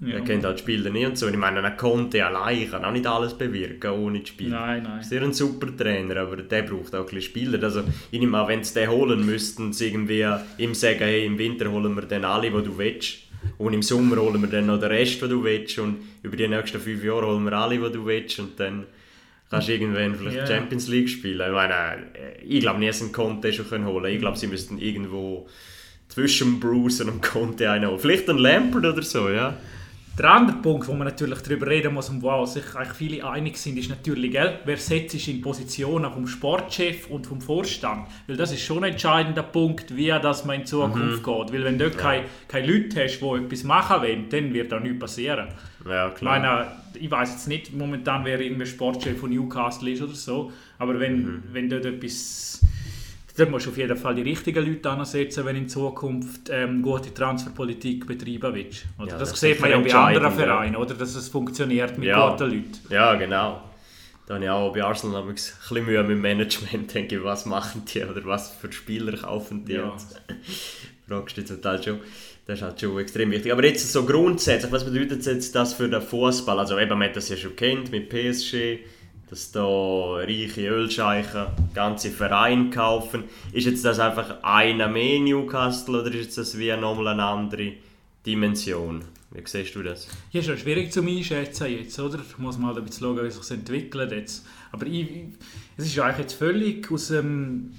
ja. 0.00 0.14
Er 0.14 0.20
kennt 0.22 0.44
halt 0.44 0.58
die 0.58 0.62
Spieler 0.62 0.90
nicht 0.90 1.06
und 1.06 1.16
so. 1.16 1.26
Und 1.26 1.34
Ich 1.34 1.38
meine, 1.38 1.62
ein 1.62 1.76
Conte 1.76 2.26
allein 2.26 2.68
kann 2.68 2.84
auch 2.84 2.90
nicht 2.90 3.06
alles 3.06 3.34
bewirken, 3.34 3.92
ohne 3.92 4.24
zu 4.24 4.32
spielen. 4.32 4.50
Nein, 4.50 4.82
nein. 4.82 5.04
Sehr 5.04 5.22
ein 5.22 5.32
super 5.32 5.68
Trainer, 5.76 6.16
aber 6.16 6.38
der 6.38 6.62
braucht 6.62 6.96
auch 6.96 7.00
ein 7.00 7.04
bisschen 7.04 7.22
Spieler. 7.22 7.62
Also, 7.62 7.84
ich 8.10 8.18
nehme 8.18 8.38
an, 8.38 8.48
wenn 8.48 8.64
sie 8.64 8.74
den 8.74 8.90
holen, 8.90 9.24
müssten 9.24 9.72
sie 9.72 9.86
irgendwie 9.86 10.26
ihm 10.58 10.74
sagen, 10.74 10.98
hey, 10.98 11.24
im 11.26 11.38
Winter 11.38 11.70
holen 11.70 11.94
wir 11.94 12.02
dann 12.02 12.24
alle, 12.24 12.50
die 12.50 12.64
du 12.64 12.76
willst. 12.76 13.23
Und 13.58 13.72
im 13.72 13.82
Sommer 13.82 14.16
holen 14.16 14.40
wir 14.40 14.48
dann 14.48 14.66
noch 14.66 14.78
den 14.78 14.90
Rest, 14.90 15.20
den 15.22 15.30
du 15.30 15.44
willst. 15.44 15.78
Und 15.78 15.98
über 16.22 16.36
die 16.36 16.48
nächsten 16.48 16.80
fünf 16.80 17.02
Jahre 17.04 17.26
holen 17.26 17.44
wir 17.44 17.52
alle, 17.52 17.78
die 17.78 17.92
du 17.92 18.06
willst. 18.06 18.38
Und 18.38 18.58
dann 18.58 18.86
kannst 19.50 19.68
du 19.68 19.72
irgendwann 19.72 20.14
vielleicht 20.14 20.36
Ja. 20.36 20.46
Champions 20.46 20.88
League 20.88 21.08
spielen. 21.08 21.40
Ich 21.46 21.52
meine, 21.52 22.02
ich 22.44 22.60
glaube 22.60 22.84
dass 22.84 22.98
sie 22.98 23.04
einen 23.04 23.12
Conte 23.12 23.52
schon 23.52 23.68
können 23.68 23.86
holen. 23.86 24.12
Ich 24.12 24.20
glaube, 24.20 24.38
sie 24.38 24.46
müssten 24.46 24.78
irgendwo 24.78 25.48
zwischen 26.08 26.60
Bruce 26.60 27.00
und 27.02 27.22
Conte 27.22 27.70
einen 27.70 27.88
holen. 27.88 27.98
Vielleicht 27.98 28.28
einen 28.28 28.38
Lampard 28.38 28.84
oder 28.84 29.02
so, 29.02 29.30
ja. 29.30 29.56
Der 30.16 30.30
andere 30.30 30.58
Punkt, 30.58 30.86
wo 30.86 30.92
man 30.92 31.08
natürlich 31.08 31.40
darüber 31.40 31.66
reden 31.66 31.92
muss 31.92 32.08
und 32.08 32.22
wo 32.22 32.44
sich 32.46 32.62
eigentlich 32.76 32.92
viele 32.96 33.28
einig 33.28 33.56
sind, 33.56 33.76
ist 33.76 33.90
natürlich, 33.90 34.30
gell, 34.30 34.60
wer 34.64 34.76
setzt 34.76 35.10
sich 35.10 35.28
in 35.28 35.40
Positionen 35.40 36.12
vom 36.12 36.28
Sportchef 36.28 37.08
und 37.10 37.26
vom 37.26 37.40
Vorstand. 37.40 38.06
Weil 38.28 38.36
das 38.36 38.52
ist 38.52 38.60
schon 38.62 38.84
ein 38.84 38.92
entscheidender 38.92 39.42
Punkt, 39.42 39.96
wie 39.96 40.06
das 40.08 40.44
man 40.44 40.60
in 40.60 40.66
Zukunft 40.66 41.24
geht. 41.24 41.52
Weil 41.52 41.64
wenn 41.64 41.78
du 41.78 41.86
dort 41.90 41.98
keine, 41.98 42.24
keine 42.46 42.66
Leute 42.68 43.02
hast, 43.02 43.18
die 43.18 43.26
etwas 43.26 43.64
machen 43.64 44.02
wollen, 44.02 44.28
dann 44.28 44.54
wird 44.54 44.70
da 44.70 44.78
nichts 44.78 45.00
passieren. 45.00 45.48
Ja, 45.84 46.08
Ich 46.08 46.14
klar. 46.14 46.38
meine, 46.38 46.66
ich 46.94 47.10
weiß 47.10 47.32
jetzt 47.32 47.48
nicht 47.48 47.74
momentan, 47.74 48.24
wer 48.24 48.40
irgendwie 48.40 48.66
Sportchef 48.66 49.18
von 49.18 49.30
Newcastle 49.30 49.90
ist 49.90 50.00
oder 50.02 50.14
so, 50.14 50.52
aber 50.78 51.00
wenn, 51.00 51.22
Mhm. 51.24 51.42
wenn 51.52 51.68
dort 51.68 51.86
etwas... 51.86 52.60
Dann 53.36 53.50
musst 53.50 53.66
du 53.66 53.70
auf 53.70 53.76
jeden 53.76 53.96
Fall 53.96 54.14
die 54.14 54.22
richtigen 54.22 54.64
Leute 54.64 54.90
ansetzen, 54.90 55.44
wenn 55.44 55.56
du 55.56 55.62
in 55.62 55.68
Zukunft 55.68 56.50
ähm, 56.50 56.82
gute 56.82 57.12
Transferpolitik 57.12 58.06
betreiben 58.06 58.54
willst. 58.54 58.84
Oder? 58.98 59.08
Ja, 59.12 59.18
das, 59.18 59.30
das 59.30 59.40
sieht 59.40 59.60
man 59.60 59.70
ja 59.70 59.78
bei 59.78 59.92
anderen. 59.92 60.32
Vereinen, 60.32 60.76
oder? 60.76 60.94
dass 60.94 61.14
es 61.16 61.28
funktioniert 61.28 61.98
mit 61.98 62.06
Ja. 62.08 62.30
guten 62.30 62.50
Leuten. 62.50 62.78
Ja, 62.90 63.14
genau. 63.14 63.60
Da 64.26 64.34
habe 64.34 64.44
ich 64.44 64.50
auch 64.50 64.72
bei 64.72 64.82
Arsenal 64.84 65.22
ein 65.22 65.34
bisschen 65.34 65.84
Mühe 65.84 66.00
mit 66.02 66.10
dem 66.12 66.20
Management. 66.20 66.94
Denke 66.94 67.16
ich, 67.16 67.24
was 67.24 67.44
machen 67.44 67.82
die 67.92 68.04
oder 68.04 68.24
was 68.24 68.50
für 68.52 68.72
Spieler 68.72 69.16
kaufen 69.16 69.64
die? 69.64 69.72
Ja. 69.74 69.96
Fragst 71.08 71.36
du 71.36 71.40
dich 71.42 71.50
total 71.50 71.82
schon. 71.82 71.98
Das 72.46 72.58
ist 72.58 72.62
halt 72.62 72.80
schon 72.80 72.98
extrem 72.98 73.30
wichtig. 73.30 73.52
Aber 73.52 73.64
jetzt 73.64 73.90
so 73.90 74.04
grundsätzlich, 74.04 74.70
was 74.70 74.84
bedeutet 74.84 75.24
jetzt 75.26 75.54
das 75.54 75.74
für 75.74 75.88
den 75.88 76.00
Fußball? 76.02 76.58
Also 76.58 76.78
eben, 76.78 76.98
man 76.98 77.08
hat 77.08 77.16
das 77.16 77.28
ja 77.30 77.36
schon 77.36 77.56
kennt 77.56 77.90
mit 77.90 78.08
PSG, 78.10 78.78
dass 79.30 79.52
da 79.52 80.16
reiche 80.16 80.68
Ölscheichen 80.68 81.46
ganze 81.74 82.10
Vereine 82.10 82.70
kaufen. 82.70 83.24
Ist 83.52 83.66
jetzt 83.66 83.84
das 83.84 83.98
einfach 83.98 84.42
einer 84.42 84.88
mehr 84.88 85.20
Newcastle 85.20 86.02
oder 86.02 86.12
ist 86.12 86.36
das 86.36 86.58
wie 86.58 86.74
nochmal 86.76 87.08
eine 87.08 87.24
andere 87.24 87.72
Dimension? 88.26 89.04
Wie 89.30 89.42
siehst 89.44 89.74
du 89.74 89.82
das? 89.82 90.06
Ja, 90.30 90.40
ist 90.40 90.46
ja 90.46 90.56
schwierig 90.56 90.92
zu 90.92 91.02
einschätzen 91.02 91.66
jetzt, 91.66 91.98
oder? 91.98 92.20
Muss 92.38 92.56
man 92.56 92.68
halt 92.68 92.78
ein 92.78 92.84
bisschen 92.84 93.02
schauen, 93.02 93.24
wie 93.24 93.30
sich 93.30 93.50
entwickelt 93.50 94.12
jetzt. 94.12 94.46
Aber 94.70 94.86
ich, 94.86 95.10
ich, 95.10 95.24
es 95.76 95.86
ist 95.86 95.98
eigentlich 95.98 96.18
jetzt 96.18 96.34
völlig 96.34 96.90
aus 96.92 97.08
dem 97.08 97.72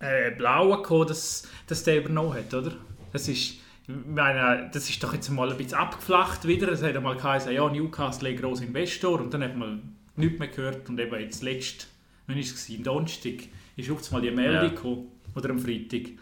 äh, 0.00 0.32
Blauen 0.32 0.82
gekommen, 0.82 1.06
dass, 1.06 1.46
dass 1.68 1.84
der 1.84 1.98
übernommen 1.98 2.34
hat, 2.34 2.52
oder? 2.52 2.72
Das 3.12 3.28
ist, 3.28 3.38
ich 3.86 3.94
meine, 4.06 4.68
das 4.72 4.90
ist 4.90 5.00
doch 5.02 5.14
jetzt 5.14 5.28
mal 5.30 5.48
ein 5.48 5.56
bisschen 5.56 5.78
abgeflacht 5.78 6.46
wieder. 6.46 6.68
Es 6.72 6.82
hat 6.82 6.96
einmal 6.96 7.16
geheißen, 7.16 7.52
ja, 7.52 7.68
Newcastle 7.68 8.28
ist 8.30 8.36
ein 8.38 8.42
grosser 8.42 8.64
Investor 8.64 9.20
und 9.20 9.32
dann 9.32 9.44
hat 9.44 9.56
man 9.56 9.95
nichts 10.16 10.38
mehr 10.38 10.48
gehört 10.48 10.88
und 10.88 10.98
eben 10.98 11.20
jetzt 11.20 11.42
letzt, 11.42 11.88
wann 12.26 12.36
war 12.36 12.42
es? 12.42 12.70
Am 12.70 12.82
Donnerstag 12.82 13.34
ist 13.76 13.90
auf 13.90 14.04
einmal 14.12 14.22
die 14.22 14.30
Meldung 14.34 14.62
Ja. 14.62 14.68
gekommen, 14.68 15.08
oder 15.34 15.50
am 15.50 15.58
Freitag. 15.58 16.12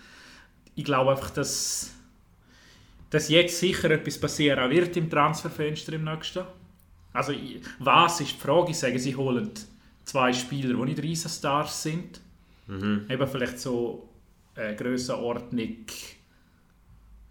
Ich 0.74 0.84
glaube 0.84 1.12
einfach, 1.12 1.30
dass 1.30 1.90
dass 3.10 3.28
jetzt 3.28 3.60
sicher 3.60 3.92
etwas 3.92 4.18
passieren 4.18 4.68
wird 4.70 4.96
im 4.96 5.08
Transferfenster 5.08 5.92
im 5.92 6.02
nächsten. 6.02 6.42
Also 7.12 7.32
was 7.78 8.20
ist 8.20 8.32
die 8.32 8.40
Frage? 8.40 8.72
Ich 8.72 8.78
sage, 8.78 8.98
sie 8.98 9.14
holen 9.14 9.52
zwei 10.04 10.32
Spieler, 10.32 10.74
die 10.74 10.84
nicht 10.90 11.00
Riesenstars 11.00 11.80
sind. 11.84 12.20
Mhm. 12.66 13.06
Eben 13.08 13.28
vielleicht 13.28 13.60
so 13.60 14.08
äh, 14.56 14.74
Grössenordnung 14.74 15.76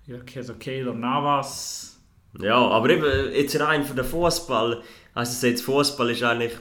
ja, 0.06 0.16
okay, 0.18 0.40
also 0.40 0.54
Keylor 0.56 0.94
Navas. 0.94 1.98
Ja, 2.40 2.58
aber 2.58 2.90
eben, 2.90 3.34
jetzt 3.34 3.60
rein 3.60 3.84
für 3.86 3.94
den 3.94 4.06
Fußball, 4.06 4.82
also 5.14 5.48
jetzt 5.48 5.62
Fußball 5.64 6.10
ist 6.10 6.24
eigentlich 6.24 6.54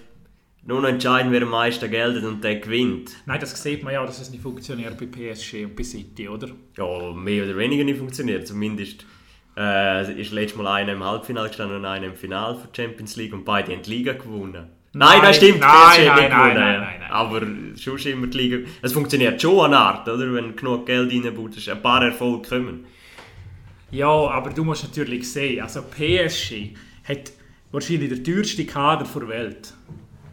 nur 0.64 0.80
noch 0.80 0.88
entscheidend, 0.88 1.32
wer 1.32 1.42
am 1.42 1.50
meisten 1.50 1.90
Geld 1.90 2.22
und 2.22 2.42
der 2.44 2.56
gewinnt. 2.56 3.10
Nein, 3.26 3.40
das 3.40 3.60
sieht 3.60 3.82
man 3.82 3.92
ja, 3.94 4.04
dass 4.06 4.20
es 4.20 4.30
nicht 4.30 4.42
funktioniert 4.42 4.96
bei 4.98 5.06
PSG 5.06 5.64
und 5.64 5.74
bei 5.74 5.82
City, 5.82 6.28
oder? 6.28 6.48
Ja, 6.76 7.12
mehr 7.12 7.44
oder 7.44 7.56
weniger 7.56 7.82
nicht 7.84 7.98
funktioniert. 7.98 8.46
Zumindest 8.46 9.04
äh, 9.56 10.20
ist 10.20 10.32
letztes 10.32 10.56
Mal 10.60 10.68
einer 10.68 10.92
im 10.92 11.02
Halbfinale 11.04 11.48
gestanden 11.48 11.78
und 11.78 11.84
einer 11.84 12.06
im 12.06 12.14
Finale 12.14 12.58
die 12.72 12.80
Champions 12.82 13.16
League 13.16 13.32
und 13.32 13.44
beide 13.44 13.72
haben 13.72 13.82
die 13.82 13.90
Liga 13.90 14.12
gewonnen. 14.12 14.52
Nein, 14.94 15.18
Nein, 15.18 15.22
das 15.22 15.36
stimmt, 15.36 15.60
nein, 15.60 15.70
PSG 15.70 15.98
nein, 16.06 16.20
nicht 16.20 16.28
nein, 16.28 16.30
gewonnen. 16.30 16.54
nein, 16.54 16.80
nein, 16.80 17.00
nein. 17.00 17.10
Aber 17.10 17.40
schon 17.80 17.96
ist 17.96 18.06
immer 18.06 18.26
die 18.26 18.38
Liga. 18.38 18.58
Es 18.82 18.92
funktioniert 18.92 19.40
schon 19.40 19.64
eine 19.64 19.78
Art, 19.78 20.08
oder? 20.08 20.32
Wenn 20.32 20.54
genug 20.54 20.86
Geld 20.86 21.10
reinbaut, 21.10 21.52
ein 21.68 21.82
paar 21.82 22.04
Erfolge 22.04 22.48
kommen. 22.48 22.84
Ja, 23.90 24.06
aber 24.08 24.50
du 24.50 24.64
musst 24.64 24.84
natürlich 24.84 25.30
sehen, 25.30 25.62
also 25.62 25.82
PSG 25.82 26.74
hat 27.08 27.32
wahrscheinlich 27.72 28.10
den 28.10 28.24
teuersten 28.24 28.66
Kader 28.66 29.04
der 29.04 29.28
Welt. 29.28 29.74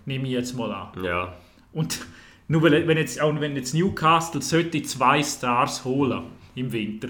Nehme 0.06 0.28
ich 0.28 0.34
jetzt 0.34 0.56
mal 0.56 0.72
an. 0.72 1.04
Ja. 1.04 1.34
Und 1.74 2.00
nur 2.48 2.62
weil, 2.64 2.88
wenn 2.88 2.98
jetzt, 2.98 3.20
auch 3.20 3.34
wenn 3.40 3.56
jetzt 3.56 3.74
Newcastle 3.74 4.42
sollte 4.42 4.84
zwei 4.84 5.24
Stars 5.24 5.84
holen 5.86 6.24
im 6.56 6.72
Winter, 6.72 7.10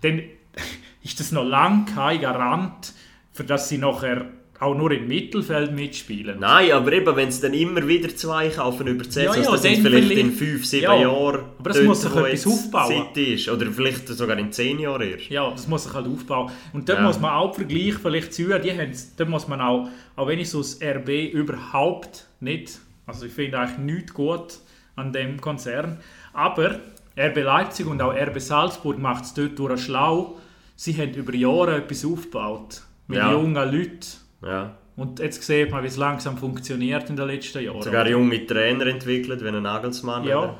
dann 0.00 0.22
ist 1.02 1.20
das 1.20 1.32
noch 1.32 1.44
lange 1.44 1.84
kein 1.86 2.20
Garant, 2.20 2.94
für 3.32 3.44
dass 3.44 3.68
sie 3.68 3.78
nachher 3.78 4.26
auch 4.60 4.74
nur 4.74 4.92
im 4.92 5.08
Mittelfeld 5.08 5.72
mitspielen. 5.72 6.38
Nein, 6.38 6.70
aber 6.72 6.92
eben, 6.92 7.14
wenn 7.16 7.30
sie 7.30 7.42
dann 7.42 7.54
immer 7.54 7.86
wieder 7.86 8.14
zwei 8.14 8.48
kaufen 8.48 8.86
über 8.86 9.02
die 9.04 9.10
Saison, 9.10 9.34
Ja, 9.36 9.42
ja, 9.42 9.50
das 9.50 9.62
sind 9.62 9.82
vielleicht 9.82 10.06
vielleicht- 10.08 10.20
in 10.20 10.32
fünf, 10.32 10.64
sieben 10.64 10.84
Ja, 10.84 10.94
Jahren. 10.96 11.40
aber 11.58 11.68
das 11.70 11.76
dort, 11.76 11.86
muss 11.88 12.02
sich 12.02 12.14
etwas 12.14 12.46
aufbauen. 12.46 13.06
Ist. 13.14 13.48
Oder 13.48 13.66
vielleicht 13.72 14.08
sogar 14.08 14.38
in 14.38 14.52
zehn 14.52 14.78
Jahren 14.78 15.02
erst. 15.10 15.28
Ja, 15.28 15.50
das 15.50 15.66
muss 15.66 15.84
sich 15.84 15.92
halt 15.92 16.06
aufbauen. 16.06 16.50
Und 16.72 16.88
dort 16.88 17.00
Ja. 17.00 17.04
muss 17.04 17.20
man 17.20 17.32
auch 17.32 17.50
den 17.56 17.66
Vergleich 17.68 17.94
vielleicht 17.94 18.32
ziehen, 18.32 18.60
die 18.62 18.70
haben, 18.72 18.92
dort 19.16 19.28
muss 19.28 19.48
man 19.48 19.60
auch, 19.60 19.88
auch 20.16 20.26
wenn 20.28 20.38
ich 20.38 20.48
so 20.50 20.58
das 20.58 20.80
RB 20.80 21.26
überhaupt 21.32 22.26
nicht, 22.40 22.78
also 23.06 23.26
ich 23.26 23.32
finde 23.32 23.58
eigentlich 23.58 23.78
nichts 23.78 24.14
gut 24.14 24.54
an 24.96 25.12
dem 25.12 25.40
Konzern, 25.40 25.98
aber 26.32 26.78
RB 27.16 27.42
Leipzig 27.42 27.86
und 27.86 28.00
auch 28.00 28.12
RB 28.14 28.38
Salzburg 28.40 28.98
macht 28.98 29.24
es 29.24 29.34
dort 29.34 29.58
durch 29.58 29.82
schlau. 29.82 30.38
Sie 30.76 30.96
haben 30.96 31.12
über 31.14 31.34
Jahre 31.34 31.76
etwas 31.76 32.04
aufgebaut 32.04 32.82
mit 33.06 33.18
jungen 33.18 33.54
Leuten. 33.54 34.23
Ja. 34.44 34.76
Und 34.96 35.18
jetzt 35.18 35.42
sieht 35.42 35.70
man, 35.72 35.82
wie 35.82 35.88
es 35.88 35.96
langsam 35.96 36.36
funktioniert 36.38 37.10
in 37.10 37.16
den 37.16 37.26
letzten 37.26 37.64
Jahren. 37.64 37.82
Sogar 37.82 38.08
junge 38.08 38.46
Trainer 38.46 38.86
entwickelt, 38.86 39.42
wie 39.42 39.48
ein 39.48 39.62
Nagelsmann. 39.62 40.24
Ja. 40.24 40.56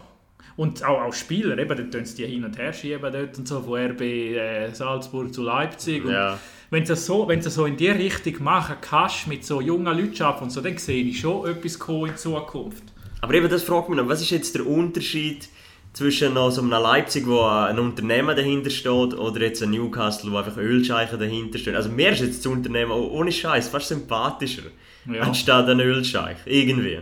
Und 0.56 0.84
auch, 0.84 1.02
auch 1.02 1.12
Spieler, 1.12 1.58
eben, 1.58 1.76
dort 1.76 1.92
tun 1.92 2.04
sie 2.04 2.16
die 2.16 2.26
hin 2.32 2.44
und 2.44 2.58
her 2.58 2.72
schieben 2.72 3.12
dort 3.12 3.36
und 3.38 3.46
so, 3.48 3.60
von 3.60 3.78
RB 3.78 4.00
äh, 4.02 4.70
Salzburg 4.72 5.32
zu 5.34 5.42
Leipzig. 5.42 6.04
Und 6.04 6.12
Ja. 6.12 6.38
wenn 6.70 6.82
du 6.82 6.88
das 6.90 7.06
so, 7.06 7.26
wenn 7.28 7.40
das 7.40 7.54
so 7.54 7.66
in 7.66 7.76
die 7.76 7.88
Richtung 7.88 8.42
machen 8.42 8.76
kannst, 8.80 9.26
mit 9.26 9.44
so 9.44 9.60
jungen 9.60 9.86
Leuten 9.98 10.22
arbeiten 10.22 10.44
und 10.44 10.50
so, 10.50 10.60
dann 10.60 10.78
sehe 10.78 11.04
ich 11.04 11.20
schon 11.20 11.48
etwas 11.48 11.76
in 11.76 12.16
Zukunft. 12.16 12.84
Aber 13.20 13.34
eben, 13.34 13.48
das 13.48 13.62
fragt 13.62 13.88
mich 13.88 13.98
noch, 13.98 14.08
was 14.08 14.20
ist 14.20 14.30
jetzt 14.30 14.54
der 14.54 14.66
Unterschied 14.66 15.48
zwischen 15.94 16.34
noch 16.34 16.50
so 16.50 16.60
einem 16.60 16.70
Leipzig, 16.70 17.26
wo 17.26 17.40
ein 17.40 17.78
Unternehmen 17.78 18.36
dahinter 18.36 18.68
steht, 18.68 19.14
oder 19.14 19.40
jetzt 19.40 19.62
ein 19.62 19.70
Newcastle, 19.70 20.30
wo 20.32 20.36
einfach 20.36 20.56
Ölscheichen 20.58 21.18
dahinter 21.18 21.58
stehen? 21.58 21.76
Also 21.76 21.88
mir 21.88 22.10
ist 22.10 22.20
jetzt 22.20 22.44
das 22.44 22.52
Unternehmen 22.52 22.90
oh- 22.92 23.10
ohne 23.12 23.32
Scheiß 23.32 23.68
fast 23.68 23.88
sympathischer, 23.88 24.64
Ja. 25.10 25.22
anstatt 25.22 25.68
ein 25.68 25.80
Ölscheich. 25.80 26.36
Irgendwie. 26.46 26.98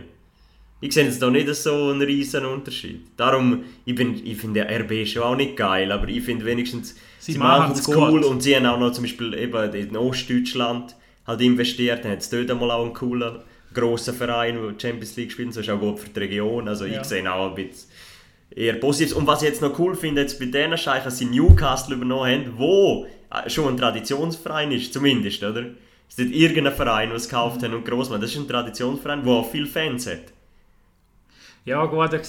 Ich 0.79 0.93
sehe 0.93 1.05
jetzt 1.05 1.21
da 1.21 1.29
nicht 1.29 1.47
so 1.55 1.89
einen 1.91 2.01
riesen 2.01 2.45
Unterschied. 2.45 3.01
Darum, 3.17 3.63
ich, 3.85 3.95
bin, 3.95 4.19
ich 4.25 4.37
finde 4.37 4.61
RB 4.69 5.07
schon 5.07 5.23
auch 5.23 5.35
nicht 5.35 5.55
geil, 5.55 5.91
aber 5.91 6.07
ich 6.09 6.23
finde 6.23 6.45
wenigstens, 6.45 6.95
Sie 7.19 7.31
sie, 7.33 7.37
machen 7.39 7.71
es 7.73 7.83
gut. 7.85 7.95
cool 7.95 8.23
und 8.23 8.43
sie 8.43 8.55
haben 8.55 8.65
auch 8.65 8.77
noch 8.79 8.91
zum 8.91 9.05
Beispiel 9.05 9.33
eben 9.33 9.73
in 9.73 9.95
Ostdeutschland 9.95 10.95
halt 11.25 11.39
investiert, 11.41 12.03
dann 12.03 12.11
hat 12.11 12.19
es 12.19 12.29
dort 12.29 12.51
einmal 12.51 12.69
auch 12.71 12.83
einen 12.83 12.93
coolen, 12.93 13.37
grossen 13.73 14.13
Verein, 14.13 14.55
der 14.61 14.73
Champions 14.77 15.15
League 15.15 15.31
spielt, 15.31 15.49
das 15.49 15.57
ist 15.57 15.69
auch 15.69 15.79
gut 15.79 15.99
für 16.01 16.09
die 16.09 16.19
Region, 16.19 16.67
also 16.67 16.83
Ja. 16.85 16.99
ich 16.99 17.07
sehe 17.07 17.31
auch 17.33 17.49
ein 17.49 17.55
bisschen 17.55 17.89
eher 18.55 18.73
positiv. 18.73 19.15
Und 19.15 19.27
was 19.27 19.41
ich 19.41 19.49
jetzt 19.49 19.61
noch 19.61 19.77
cool 19.79 19.95
finde, 19.95 20.21
jetzt 20.21 20.39
bei 20.39 20.45
diesen 20.45 20.77
Scheichen, 20.77 21.05
dass 21.05 21.17
sie 21.17 21.25
Newcastle 21.25 21.95
übernommen 21.95 22.31
haben, 22.31 22.53
wo 22.57 23.07
äh, 23.31 23.49
schon 23.49 23.73
ein 23.73 23.77
Traditionsverein 23.77 24.71
ist, 24.71 24.93
zumindest, 24.93 25.43
oder? 25.43 25.65
Es 26.07 26.17
ist 26.17 26.29
nicht 26.29 26.35
irgendein 26.35 26.73
Verein, 26.73 27.09
der 27.09 27.17
es 27.17 27.27
gekauft 27.27 27.63
hat 27.63 27.71
und 27.71 27.85
gross 27.85 28.09
macht. 28.09 28.21
Das 28.21 28.31
ist 28.31 28.37
ein 28.37 28.47
Traditionsverein, 28.47 29.23
der 29.23 29.33
auch 29.33 29.49
viele 29.49 29.65
Fans 29.65 30.05
hat. 30.07 30.33
Ja, 31.65 31.85
gut, 31.85 32.13
ich, 32.13 32.21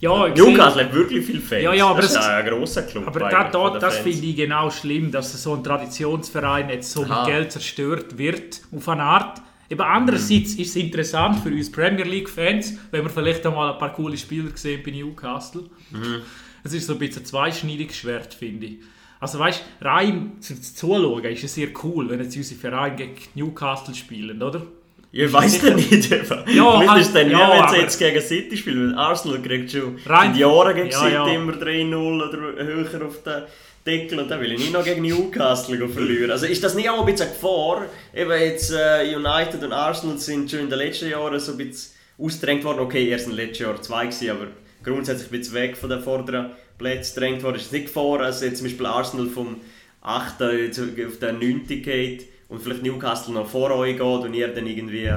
ja, 0.00 0.26
ich 0.26 0.34
Newcastle 0.34 0.84
hat 0.84 0.92
wirklich 0.92 1.24
viele 1.24 1.40
Fans. 1.40 1.62
Ja, 1.62 1.72
ja, 1.72 1.86
aber 1.86 2.02
das 2.02 2.10
ist 2.10 2.18
ein 2.18 2.46
grosser 2.46 2.82
Club. 2.82 3.06
Aber 3.06 3.20
da, 3.20 3.44
den 3.44 3.80
das 3.80 3.98
finde 3.98 4.26
ich 4.26 4.36
genau 4.36 4.70
schlimm, 4.70 5.12
dass 5.12 5.40
so 5.40 5.54
ein 5.54 5.62
Traditionsverein 5.62 6.68
jetzt 6.68 6.90
so 6.90 7.04
Aha. 7.04 7.20
mit 7.20 7.32
Geld 7.32 7.52
zerstört 7.52 8.18
wird, 8.18 8.60
auf 8.76 8.88
eine 8.88 9.04
Art. 9.04 9.40
Eben 9.70 9.82
andererseits 9.82 10.54
ist 10.54 10.70
es 10.70 10.76
interessant 10.76 11.38
für 11.38 11.50
uns 11.50 11.70
Premier 11.70 12.04
League-Fans, 12.04 12.76
wenn 12.90 13.04
wir 13.04 13.10
vielleicht 13.10 13.46
einmal 13.46 13.72
ein 13.72 13.78
paar 13.78 13.92
coole 13.92 14.16
Spieler 14.16 14.50
gesehen 14.50 14.82
bei 14.84 14.90
Newcastle. 14.90 15.70
Mhm. 15.92 16.22
Es 16.64 16.72
ist 16.72 16.88
so 16.88 16.94
ein 16.94 16.98
bisschen 16.98 17.22
ein 17.22 17.26
zweischneidiges 17.26 17.96
Schwert, 17.96 18.34
finde 18.34 18.66
ich. 18.66 18.78
Also 19.20 19.38
weißt 19.38 19.62
du, 19.80 19.84
rein 19.84 20.32
zum 20.40 20.60
Zuschauen 20.60 21.24
ist 21.24 21.44
es 21.44 21.54
sehr 21.54 21.68
cool, 21.84 22.10
wenn 22.10 22.20
jetzt 22.20 22.36
unsere 22.36 22.60
Vereine 22.60 22.96
gegen 22.96 23.14
Newcastle 23.34 23.94
spielen, 23.94 24.42
oder? 24.42 24.66
Ich 25.12 25.32
weiß 25.32 25.62
ja 25.66 25.74
nicht. 25.74 25.90
eben. 26.12 26.24
Vielleicht 26.24 26.60
halt- 26.88 27.00
ist 27.00 27.06
es 27.08 27.12
dann 27.12 27.30
ja, 27.30 27.38
ja, 27.56 27.62
wenn 27.62 27.68
sie 27.74 27.80
jetzt 27.82 27.98
gegen 27.98 28.20
City 28.20 28.56
spielen. 28.56 28.92
Weil 28.92 28.98
Arsenal 28.98 29.42
kriegt 29.42 29.70
schon 29.72 29.98
Rein- 30.06 30.30
seit 30.32 30.36
Jahren 30.40 30.74
gegen 30.76 30.90
Ja, 30.90 30.98
City 30.98 31.12
ja. 31.14 31.26
immer 31.28 31.52
3-0 31.52 32.28
oder 32.28 32.38
höher 32.64 33.06
auf 33.06 33.22
den 33.24 33.42
Deckel. 33.86 34.20
Und 34.20 34.30
dann 34.30 34.40
will 34.40 34.52
ich 34.52 34.58
nicht 34.60 34.72
noch 34.72 34.84
gegen 34.84 35.02
Newcastle 35.02 35.88
verlieren. 35.88 36.30
Also 36.30 36.46
ist 36.46 36.62
das 36.62 36.74
nicht 36.74 36.88
auch 36.88 37.00
ein 37.00 37.06
bisschen 37.06 37.26
eine 37.28 37.34
Gefahr? 37.34 37.86
Eben 38.14 38.30
jetzt 38.40 38.70
äh, 38.72 39.14
United 39.16 39.64
und 39.64 39.72
Arsenal 39.72 40.18
sind 40.18 40.50
schon 40.50 40.60
in 40.60 40.70
den 40.70 40.78
letzten 40.78 41.08
Jahren 41.10 41.40
so 41.40 41.52
ein 41.52 41.58
bisschen 41.58 41.92
ausgedrängt 42.18 42.62
worden. 42.64 42.80
Okay, 42.80 43.08
erst 43.08 43.26
im 43.26 43.34
letzten 43.34 43.64
Jahr 43.64 43.80
zwei 43.82 44.06
gewesen, 44.06 44.30
aber 44.30 44.46
grundsätzlich 44.84 45.28
ein 45.32 45.38
bisschen 45.38 45.54
weg 45.54 45.76
von 45.76 45.90
den 45.90 46.02
vorderen 46.02 46.50
Plätzen 46.78 47.14
gedrängt 47.16 47.42
worden. 47.42 47.56
Ist 47.56 47.66
es 47.66 47.72
nicht 47.72 47.86
Gefahr, 47.86 48.20
als 48.20 48.42
jetzt 48.42 48.58
zum 48.58 48.66
Beispiel 48.66 48.86
Arsenal 48.86 49.26
vom 49.26 49.56
8. 50.02 50.38
zu- 50.72 50.84
auf 51.06 51.18
den 51.18 51.38
9. 51.40 51.66
geht 51.82 52.26
und 52.50 52.60
vielleicht 52.60 52.82
Newcastle 52.82 53.32
noch 53.32 53.46
vor 53.48 53.70
euch 53.70 53.92
geht 53.96 54.02
und 54.02 54.34
ihr 54.34 54.48
dann 54.48 54.66
irgendwie 54.66 55.10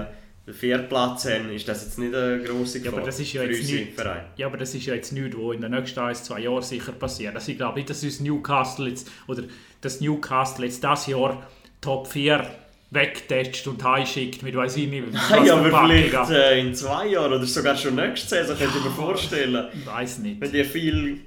den 0.46 0.54
vierten 0.54 0.88
Platz 0.90 1.25
habt, 1.25 1.52
ist 1.52 1.68
das 1.68 1.84
jetzt 1.86 2.00
nicht 2.00 2.13
eine 2.13 2.42
grosse 2.44 2.80
Gefahr 2.82 2.98
aber 3.00 3.06
das 3.06 3.20
ist 3.20 3.32
ja 3.34 3.42
für 3.44 3.52
jetzt 3.52 3.72
nicht- 3.72 3.94
Vereine? 3.94 4.25
Ja, 4.38 4.48
aber 4.48 4.58
das 4.58 4.74
ist 4.75 4.86
ja 4.86 4.94
jetzt 4.94 5.12
nichts, 5.13 5.36
was 5.38 5.56
in 5.56 5.62
den 5.62 5.72
nächsten 5.72 6.00
ein, 6.00 6.16
zwei 6.16 6.40
Jahren 6.42 6.62
sicher 6.62 6.92
passiert. 6.92 7.36
Also 7.36 7.52
ich 7.52 7.58
glaube 7.58 7.75
nicht, 7.78 7.90
dass 7.90 8.04
uns 8.04 8.20
Newcastle 8.20 8.88
jetzt, 8.90 9.10
oder 9.28 9.44
dass 9.82 10.00
Newcastle 10.02 10.66
jetzt 10.66 10.84
das 10.84 11.08
Jahr 11.08 11.46
Top 11.82 12.08
4 12.08 12.46
wegtestet 12.92 13.68
und 13.68 13.84
heimschickt 13.84 14.44
mit 14.44 14.56
weiss 14.56 14.78
ich 14.78 14.88
nicht, 14.88 15.04
was 15.13 15.28
für 15.28 15.54
aber 15.54 15.88
vielleicht 15.88 16.30
äh, 16.30 16.60
in 16.60 16.75
zwei 16.75 17.08
Jahren 17.08 17.34
oder 17.34 17.46
sogar 17.46 17.75
schon 17.75 17.96
nächste 17.96 18.28
Saison, 18.28 18.58
könnte 18.58 18.78
ich 18.78 18.84
mir 18.84 18.92
vorstellen. 18.92 19.66
Ich 19.74 19.86
weiß 19.86 20.20
nicht. 20.20 20.40
Wenn 20.42 20.52
die 20.52 20.63
viel 20.63 21.22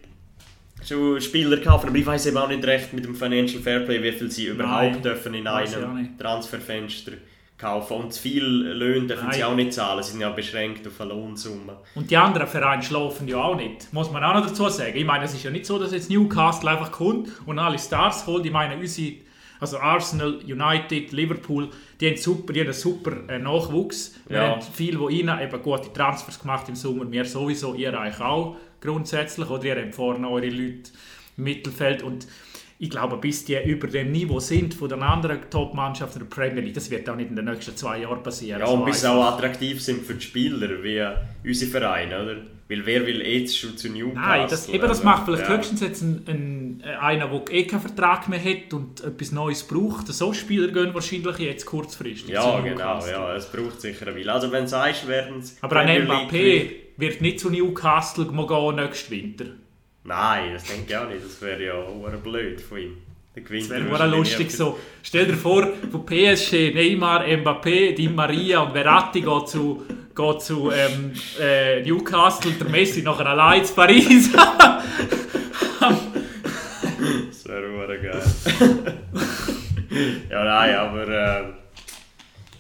schon 0.88 1.21
Spieler 1.21 1.59
kaufen, 1.59 1.88
aber 1.88 1.97
ich 1.99 2.07
weiß 2.07 2.26
eben 2.26 2.37
auch 2.37 2.49
nicht 2.49 2.64
recht 2.64 2.93
mit 2.93 3.05
dem 3.05 3.14
Financial 3.14 3.62
Fairplay, 3.62 4.02
wie 4.02 4.12
viel 4.12 4.31
sie 4.31 4.47
überhaupt 4.47 4.93
Nein, 4.93 5.02
dürfen 5.02 5.35
in 5.35 5.47
einem. 5.47 6.16
Transferfenster 6.19 7.12
kaufen. 7.59 7.95
Und 7.97 8.12
zu 8.12 8.21
viel 8.23 8.45
Löhne 8.45 9.07
dürfen 9.07 9.33
sie 9.33 9.40
Nein. 9.40 9.49
auch 9.50 9.55
nicht 9.57 9.73
zahlen, 9.73 10.02
sie 10.02 10.12
sind 10.12 10.21
ja 10.21 10.31
beschränkt 10.31 10.87
auf 10.87 11.00
eine 11.00 11.11
Lohnsumme. 11.11 11.78
Und 11.95 12.11
die 12.11 12.16
anderen 12.16 12.47
Vereine 12.47 12.83
schlafen 12.83 13.26
ja 13.28 13.38
auch 13.43 13.57
nicht. 13.57 13.93
Muss 13.93 14.11
man 14.11 14.23
auch 14.23 14.35
noch 14.35 14.47
dazu 14.47 14.69
sagen. 14.69 14.93
Ich 14.97 15.05
meine, 15.07 15.25
es 15.25 15.35
ist 15.35 15.43
ja 15.43 15.50
nicht 15.50 15.66
so, 15.66 15.78
dass 15.78 15.93
jetzt 15.93 16.11
Newcastle 16.11 16.71
einfach 16.71 16.93
kommt 16.93 17.31
und 17.47 17.59
alle 17.59 17.78
Stars 17.78 18.26
holt. 18.26 18.45
Ich 18.45 18.52
meine, 18.52 18.76
unsere, 18.76 19.14
also 19.59 19.78
Arsenal, 19.78 20.38
United, 20.47 21.12
Liverpool, 21.12 21.71
die 21.99 22.09
haben, 22.09 22.16
super, 22.19 22.52
die 22.52 22.61
haben 22.61 22.66
einen 22.66 22.75
super 22.75 23.12
äh, 23.28 23.38
Nachwuchs. 23.38 24.14
Wir 24.28 24.37
Ja. 24.37 24.49
haben 24.50 24.61
viel, 24.62 24.99
wo 25.00 25.09
ihnen 25.09 25.40
eben 25.40 25.62
gute 25.62 25.90
Transfers 25.93 26.38
gemacht 26.38 26.69
im 26.69 26.75
Sommer. 26.75 27.11
Wir 27.11 27.25
sowieso, 27.25 27.73
ihr 27.75 27.99
eigentlich 27.99 28.21
auch 28.21 28.57
grundsätzlich. 28.87 29.49
Oder 29.50 29.64
ihr 29.64 29.76
habt 29.83 29.95
vorne 29.95 30.28
eure 30.28 30.49
Leute 30.49 30.90
im 31.37 31.45
Mittelfeld. 31.45 32.02
Und 32.02 32.26
ich 32.78 32.90
glaube, 32.90 33.16
bis 33.16 33.45
die 33.45 33.57
über 33.64 33.87
dem 33.87 34.12
Niveau 34.12 34.38
sind 34.38 34.75
von 34.75 34.88
den 34.88 35.02
anderen 35.02 35.50
Top-Mannschaften 35.50 36.19
der 36.21 36.26
Premier 36.26 36.62
League, 36.62 36.75
das 36.75 36.90
wird 36.90 37.09
auch 37.09 37.16
nicht 37.16 37.31
in 37.31 37.37
den 37.37 37.47
nächsten 37.47 37.75
zwei 37.76 38.00
Jahren 38.00 38.23
passieren. 38.23 38.61
Ja, 38.61 38.66
So 38.66 38.75
und 38.75 38.85
bis 38.85 39.00
sie 39.00 39.11
auch 39.11 39.25
attraktiv 39.25 39.83
sind 39.83 40.05
für 40.05 40.14
die 40.14 40.21
Spieler, 40.21 40.83
wie 40.83 41.02
unsere 41.49 41.71
Vereine, 41.71 42.23
oder? 42.23 42.37
Weil 42.69 42.85
wer 42.85 43.07
will 43.07 43.23
jetzt 43.23 43.57
schon 43.57 43.76
zu 43.76 43.88
Newcastle? 43.88 44.21
Nein, 44.21 44.47
das, 44.50 44.69
eben, 44.69 44.81
das 44.81 44.90
Also, 44.90 45.05
macht 45.05 45.25
vielleicht 45.25 45.49
ja. 45.49 45.57
höchstens 45.57 45.81
jetzt 45.81 46.02
ein, 46.02 46.25
ein, 46.26 46.83
einer, 47.00 47.28
der 47.28 47.55
eh 47.55 47.64
keinen 47.64 47.81
Vertrag 47.81 48.28
mehr 48.28 48.42
hat 48.42 48.75
und 48.75 49.05
etwas 49.05 49.31
Neues 49.31 49.62
braucht. 49.62 50.09
So 50.09 50.33
Spieler 50.33 50.68
gehen 50.72 50.92
wahrscheinlich 50.92 51.38
jetzt 51.38 51.64
kurzfristig. 51.64 52.35
Ja, 52.35 52.59
genau, 52.61 53.07
ja, 53.07 53.37
es 53.37 53.46
braucht 53.46 53.81
sicher 53.81 54.09
eine 54.09 54.16
Weile. 54.16 54.33
Also 54.33 54.51
wenn 54.51 54.64
du 54.64 54.68
sagst, 54.68 55.07
werden 55.07 55.38
es... 55.38 55.57
Aber 55.61 55.77
ein 55.77 56.09
Mbappé 56.09 56.86
wird 56.96 57.20
nicht 57.20 57.40
zu 57.40 57.50
Newcastle 57.50 58.26
gehen 58.26 58.76
nächsten 58.76 59.11
Winter. 59.11 59.44
Nein, 60.04 60.54
das 60.54 60.64
denke 60.64 60.85
ich 60.88 60.96
auch 60.96 61.09
nicht. 61.09 61.24
Das 61.24 61.42
wäre 61.42 61.64
ja 61.64 61.74
auch 61.74 62.22
blöd 62.22 62.61
von 62.61 62.78
ihm. 62.78 62.96
Das 63.35 63.68
wäre 63.68 64.06
lustig 64.06 64.50
so. 64.50 64.78
Stell 65.02 65.26
dir 65.26 65.37
vor, 65.37 65.68
von 65.90 66.06
PSG, 66.06 66.72
Neymar, 66.72 67.22
Mbappé, 67.24 67.94
Di 67.94 68.09
Maria 68.09 68.61
und 68.61 68.72
Verratti 68.72 69.20
geht 69.20 69.48
zu, 69.48 69.85
geht 70.14 70.40
zu 70.40 70.70
ähm, 70.70 71.12
äh, 71.38 71.82
Newcastle, 71.82 72.52
der 72.52 72.68
Messi 72.70 73.02
nachher 73.02 73.26
allein 73.26 73.62
zu 73.64 73.74
Paris. 73.74 74.30
Das 77.44 77.44
wäre 77.46 77.98
geil. 78.00 78.22
ja, 80.30 80.44
nein, 80.44 80.74
aber... 80.74 81.09
Äh, 81.09 81.44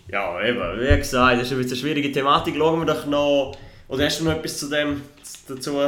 ja, 0.08 0.40
eben, 0.44 0.60
wie 0.80 0.96
gesagt, 0.96 1.40
das 1.40 1.50
ist 1.50 1.58
eine 1.72 1.76
schwierige 1.76 2.12
Thematik. 2.12 2.54
Schauen 2.56 2.80
wir 2.80 2.94
doch 2.94 3.06
noch... 3.06 3.56
Oder 3.88 4.04
hast 4.06 4.20
du 4.20 4.24
noch 4.24 4.32
etwas 4.32 4.58
zu 4.58 4.68
dem 4.68 5.02
dazu 5.48 5.78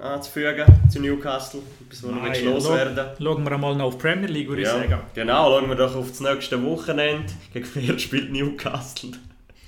anzufügen, 0.00 0.64
zu 0.90 1.00
Newcastle? 1.00 1.60
Etwas, 1.86 2.02
was 2.02 2.10
noch 2.10 2.52
loswerden 2.54 3.06
Schauen 3.20 3.44
wir 3.44 3.52
einmal 3.52 3.76
noch 3.76 3.84
auf 3.86 3.94
die 3.96 4.02
Premier 4.02 4.28
League, 4.28 4.48
würde 4.48 4.62
ich 4.62 4.68
sagen. 4.68 4.90
ja, 4.90 5.02
genau, 5.14 5.50
schauen 5.50 5.68
wir 5.68 5.76
doch 5.76 5.94
auf 5.94 6.08
das 6.08 6.20
nächste 6.20 6.62
Wochenende. 6.64 7.32
Gegen 7.52 7.68
wer 7.74 7.98
spielt 7.98 8.32
Newcastle? 8.32 9.12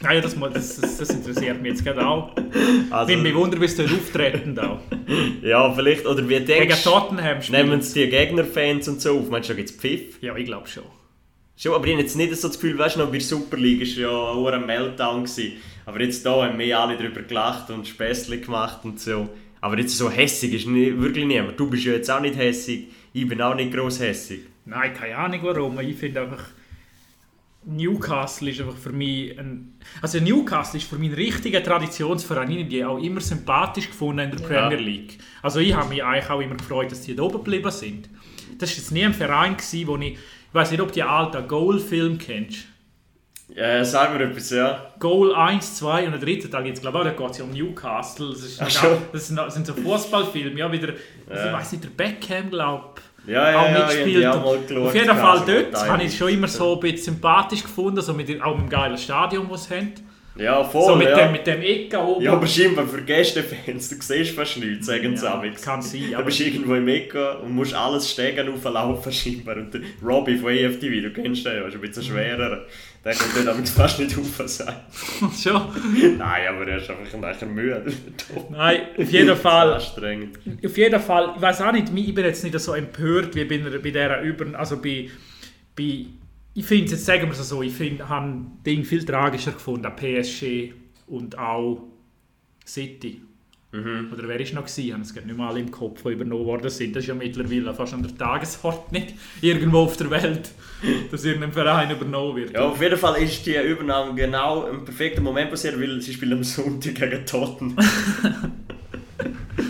Nein, 0.01 0.21
das, 0.21 0.39
das, 0.39 0.81
das, 0.81 0.99
das 0.99 1.11
interessiert 1.11 1.63
mich 1.63 1.73
jetzt 1.73 1.85
gerade 1.85 2.07
auch. 2.07 2.33
Also, 2.91 3.13
Ich 3.13 3.23
bin 3.23 3.33
bewundert, 3.33 3.61
wie 3.63 3.69
sie 3.69 3.79
dort 3.87 3.93
auftreten. 3.93 4.55
Da. 4.55 4.79
ja, 5.43 5.73
vielleicht, 5.73 6.05
oder 6.07 6.23
wie 6.29 6.35
Gegen 6.35 6.47
denkst 6.47 6.85
du, 6.85 6.91
Tottenham 6.91 7.41
spielen. 7.41 7.67
nehmen 7.67 7.79
es 7.81 7.95
die 7.95 8.07
Gegnerfans 8.09 8.89
und 8.89 9.01
so 9.01 9.19
auf? 9.21 9.31
Meinst 9.31 9.49
du, 9.49 9.55
da 9.55 9.57
gibt 9.57 9.71
es 9.71 9.77
Pfiff? 9.77 10.23
Ja, 10.23 10.37
ich 10.37 10.45
glaube 10.45 10.67
schon. 10.69 10.83
Schon, 11.57 11.75
aber 11.75 11.87
ich 11.87 11.93
habe 11.93 12.03
jetzt 12.03 12.17
nicht 12.17 12.37
so 12.37 12.49
das 12.49 12.61
Gefühl, 12.61 12.79
weißt 12.79 12.97
du 12.97 13.01
noch, 13.01 13.07
bei 13.07 13.19
der 13.19 13.23
Super 13.23 13.57
League 13.57 13.81
war 13.81 14.03
ja 14.03 14.09
auch 14.11 14.47
ein 14.49 14.67
Meltdown. 14.67 15.25
Gewesen. 15.25 15.53
Aber 15.87 16.01
jetzt 16.03 16.23
hier 16.23 16.33
haben 16.33 16.59
wir 16.59 16.79
alle 16.79 16.97
darüber 16.97 17.23
gelacht 17.23 17.71
und 17.71 17.87
Späßchen 17.87 18.43
gemacht 18.43 18.81
und 18.85 19.01
so. 19.01 19.29
Aber 19.61 19.79
jetzt 19.79 19.97
so 19.97 20.11
hässig 20.11 20.53
ist 20.53 20.67
nicht, 20.67 21.01
wirklich 21.01 21.25
niemand. 21.25 21.59
Du 21.59 21.69
bist 21.71 21.85
ja 21.85 21.93
jetzt 21.93 22.11
auch 22.11 22.21
nicht 22.21 22.37
hässig, 22.37 22.89
ich 23.13 23.27
bin 23.27 23.41
auch 23.41 23.55
nicht 23.55 23.73
gross 23.73 24.01
hässig. 24.01 24.41
Nein, 24.67 24.93
keine 24.93 25.17
Ahnung 25.17 25.41
warum. 25.43 25.81
Ich 25.81 25.97
finde 25.97 26.21
einfach, 26.21 26.45
Newcastle 27.65 28.51
ist 28.51 28.61
einfach 28.61 28.77
für 28.77 28.93
mich 28.93 29.39
ein... 29.39 29.79
Also 30.03 30.21
Newcastle 30.21 30.79
ist 30.79 30.89
für 30.89 30.97
mich 30.97 31.11
ein 31.11 31.15
richtiger 31.15 31.63
Traditionsverein. 31.63 32.51
Ich 32.51 32.59
habe 32.59 32.69
die 32.69 32.85
auch 32.85 32.99
immer 32.99 33.21
sympathisch 33.21 33.89
gefunden 33.89 34.31
in 34.31 34.37
der 34.37 34.41
Ja. 34.41 34.69
Premier 34.69 34.85
League. 34.85 35.19
Also 35.43 35.61
ich 35.61 35.75
habe 35.75 35.89
mich 35.89 36.05
eigentlich 36.05 36.31
auch 36.31 36.41
immer 36.41 36.57
gefreut, 36.57 36.93
dass 36.93 37.03
die 37.03 37.17
da 37.17 37.23
oben 37.23 37.39
geblieben 37.39 37.71
sind. 37.71 38.09
Das 38.59 38.71
war 38.71 38.77
jetzt 38.77 38.93
nie 38.93 39.05
ein 39.05 39.15
Verein, 39.15 39.57
gewesen, 39.57 39.87
wo 39.87 39.97
ich... 39.97 40.13
Ich 40.15 40.19
weiß 40.61 40.71
nicht, 40.71 40.81
ob 40.81 40.89
du 40.89 40.95
den 40.95 41.09
alten 41.09 41.47
Goal-Film 41.49 42.17
kennst. 42.19 42.61
Ja, 43.55 43.85
sag 43.85 44.13
mir 44.13 44.25
etwas, 44.25 44.51
ja. 44.51 44.87
Goal 44.99 45.35
1, 45.35 45.77
2 45.77 46.07
und 46.07 46.13
der 46.13 46.21
dritte 46.21 46.51
Teil 46.51 46.67
jetzt 46.67 46.81
glaube 46.81 46.99
ich 46.99 47.05
auch, 47.05 47.17
da 47.17 47.23
geht 47.23 47.31
es 47.31 47.39
ja 47.39 47.45
um 47.45 47.51
Newcastle. 47.51 48.31
Das, 48.31 48.41
ist 48.43 48.61
Ach 48.61 48.71
schon. 48.71 48.97
das 49.13 49.29
sind, 49.29 49.37
das 49.37 49.55
sind 49.55 49.67
so 49.67 49.75
Fußballfilme, 49.75 50.59
ja, 50.59 50.73
wieder, 50.73 50.89
Ja. 51.31 51.47
ich 51.47 51.53
weiß 51.53 51.73
nicht, 51.73 51.85
der 51.85 51.91
Beckham, 51.91 52.51
glaube 52.51 52.95
Ja, 53.27 53.51
ja, 53.51 53.59
auch 53.61 53.65
ja, 53.69 53.89
ich 53.91 53.97
mitgespielt. 53.99 54.27
auch 54.27 54.45
mal 54.45 54.79
Auf 54.87 54.95
jeden 54.95 55.17
Fall 55.17 55.43
dort 55.47 55.89
habe 55.89 56.03
ich 56.03 56.09
es 56.09 56.17
schon 56.17 56.29
immer 56.31 56.49
so 56.49 56.75
ein 56.75 56.81
bisschen 56.81 57.15
sympathisch 57.15 57.63
gefunden, 57.63 58.01
so 58.01 58.15
mit, 58.15 58.43
auch 58.43 58.57
mit 58.57 58.67
dem 58.67 58.71
geilen 58.71 58.99
Stadion, 58.99 59.49
das 59.49 59.65
sie 59.65 59.77
haben. 59.77 59.93
Ja, 60.39 60.63
voll, 60.65 60.85
so 60.85 60.97
mit 60.97 61.09
ja. 61.09 61.17
dem, 61.17 61.33
mit 61.33 61.47
dem 61.47 61.63
Ecke 61.63 61.99
oben. 61.99 62.23
Ja, 62.23 62.33
aber 62.33 62.47
scheinbar 62.47 62.87
für 62.87 63.03
Gästefans, 63.03 63.89
du 63.89 63.97
siehst 64.01 64.35
fast 64.35 64.59
nichts, 64.59 64.87
sagen 64.87 65.17
sie 65.17 65.25
Ja, 65.25 65.35
amigs. 65.39 65.63
kann 65.63 65.81
sein, 65.81 66.15
Du 66.17 66.25
bist 66.25 66.41
irgendwo 66.41 66.75
im 66.75 66.89
Ecke 66.89 67.39
und 67.39 67.53
musst 67.55 67.75
alles 67.75 68.11
Stegen 68.11 68.53
auflaufen 68.53 69.13
scheinbar. 69.13 69.57
Und 69.57 69.73
der 69.73 69.81
Robbie 70.03 70.37
von 70.37 70.51
EFTV, 70.51 71.03
du 71.03 71.11
kennst 71.11 71.47
den, 71.47 71.53
der 71.55 71.67
ist 71.67 71.75
ein 71.75 71.81
bisschen 71.81 72.03
schwerer. 72.03 72.67
Der 73.05 73.15
kommt 73.15 73.37
dort 73.37 73.49
amigs 73.49 73.71
fast 73.71 73.99
nicht 74.01 74.19
rauf 74.19 74.49
sein. 74.49 74.75
schon. 75.43 75.63
Nein, 76.19 76.49
aber 76.49 76.67
er 76.67 76.79
ist 76.79 76.91
einfach 76.91 77.19
nachher 77.19 77.47
müde. 77.47 77.85
Nein, 78.51 78.81
auf 78.99 79.11
jeden 79.11 79.37
Fall. 79.47 79.75
Anstrengend. 79.75 80.39
Auf 80.65 80.77
jeden 80.77 81.01
Fall, 81.01 81.33
ich 81.37 81.43
weiß 81.43 81.63
auch 81.63 81.73
nicht, 81.73 81.89
ich 81.95 82.15
bin 82.15 82.25
jetzt 82.25 82.43
nicht 82.45 82.59
so 82.59 82.75
empört 82.75 83.35
wie 83.35 83.45
bei, 83.45 83.59
bei 83.59 83.91
dieser 83.91 84.21
Über... 84.21 84.59
Also 84.59 84.83
bei... 84.83 85.09
bei 85.77 86.07
ich 86.57 86.65
finde 86.65 86.91
jetzt, 86.91 87.05
sagen 87.05 87.25
wir 87.25 87.33
es 87.33 87.49
so, 87.49 87.63
ich 87.63 87.75
finde, 87.75 88.09
habe 88.09 88.47
Ding 88.65 88.83
viel 88.83 89.05
tragischer 89.05 89.53
gefunden, 89.53 89.93
PSG 89.95 90.73
und 91.07 91.37
auch 91.39 91.83
City. 92.67 93.21
Mhm. 93.73 94.11
Oder 94.11 94.27
wer 94.27 94.41
ist 94.41 94.55
noch 94.55 94.63
gewesen? 94.63 94.87
Ich 94.87 94.93
habe 94.93 95.03
es 95.03 95.15
nicht 95.15 95.37
mal 95.37 95.51
alle 95.51 95.61
im 95.61 95.71
Kopf, 95.71 96.03
die 96.03 96.13
übernommen 96.13 96.47
worden 96.47 96.71
sind. 96.71 96.97
Das 96.97 97.05
ist 97.05 97.09
ja 97.09 97.15
mittlerweile 97.15 97.75
fast 97.75 97.93
an 97.93 98.03
der 98.03 98.17
Tagesordnung 98.17 99.03
irgendwo 99.43 99.81
auf 99.81 99.99
der 99.99 100.11
Welt, 100.11 100.51
dass 101.11 101.27
irgendein 101.27 101.53
Verein 101.53 101.91
übernommen 101.91 102.37
wird. 102.37 102.55
Ja, 102.55 102.63
auf 102.63 102.81
jeden 102.81 102.97
Fall 102.97 103.23
ist 103.23 103.45
die 103.45 103.55
Übernahme 103.57 104.15
genau 104.15 104.67
im 104.67 104.83
perfekten 104.83 105.23
Moment 105.23 105.51
passiert, 105.51 105.79
weil 105.79 106.01
sie 106.01 106.15
spielen 106.15 106.39
am 106.39 106.45
Sonntag 106.45 106.95
gegen 106.95 107.27
Tottenham. 107.27 107.77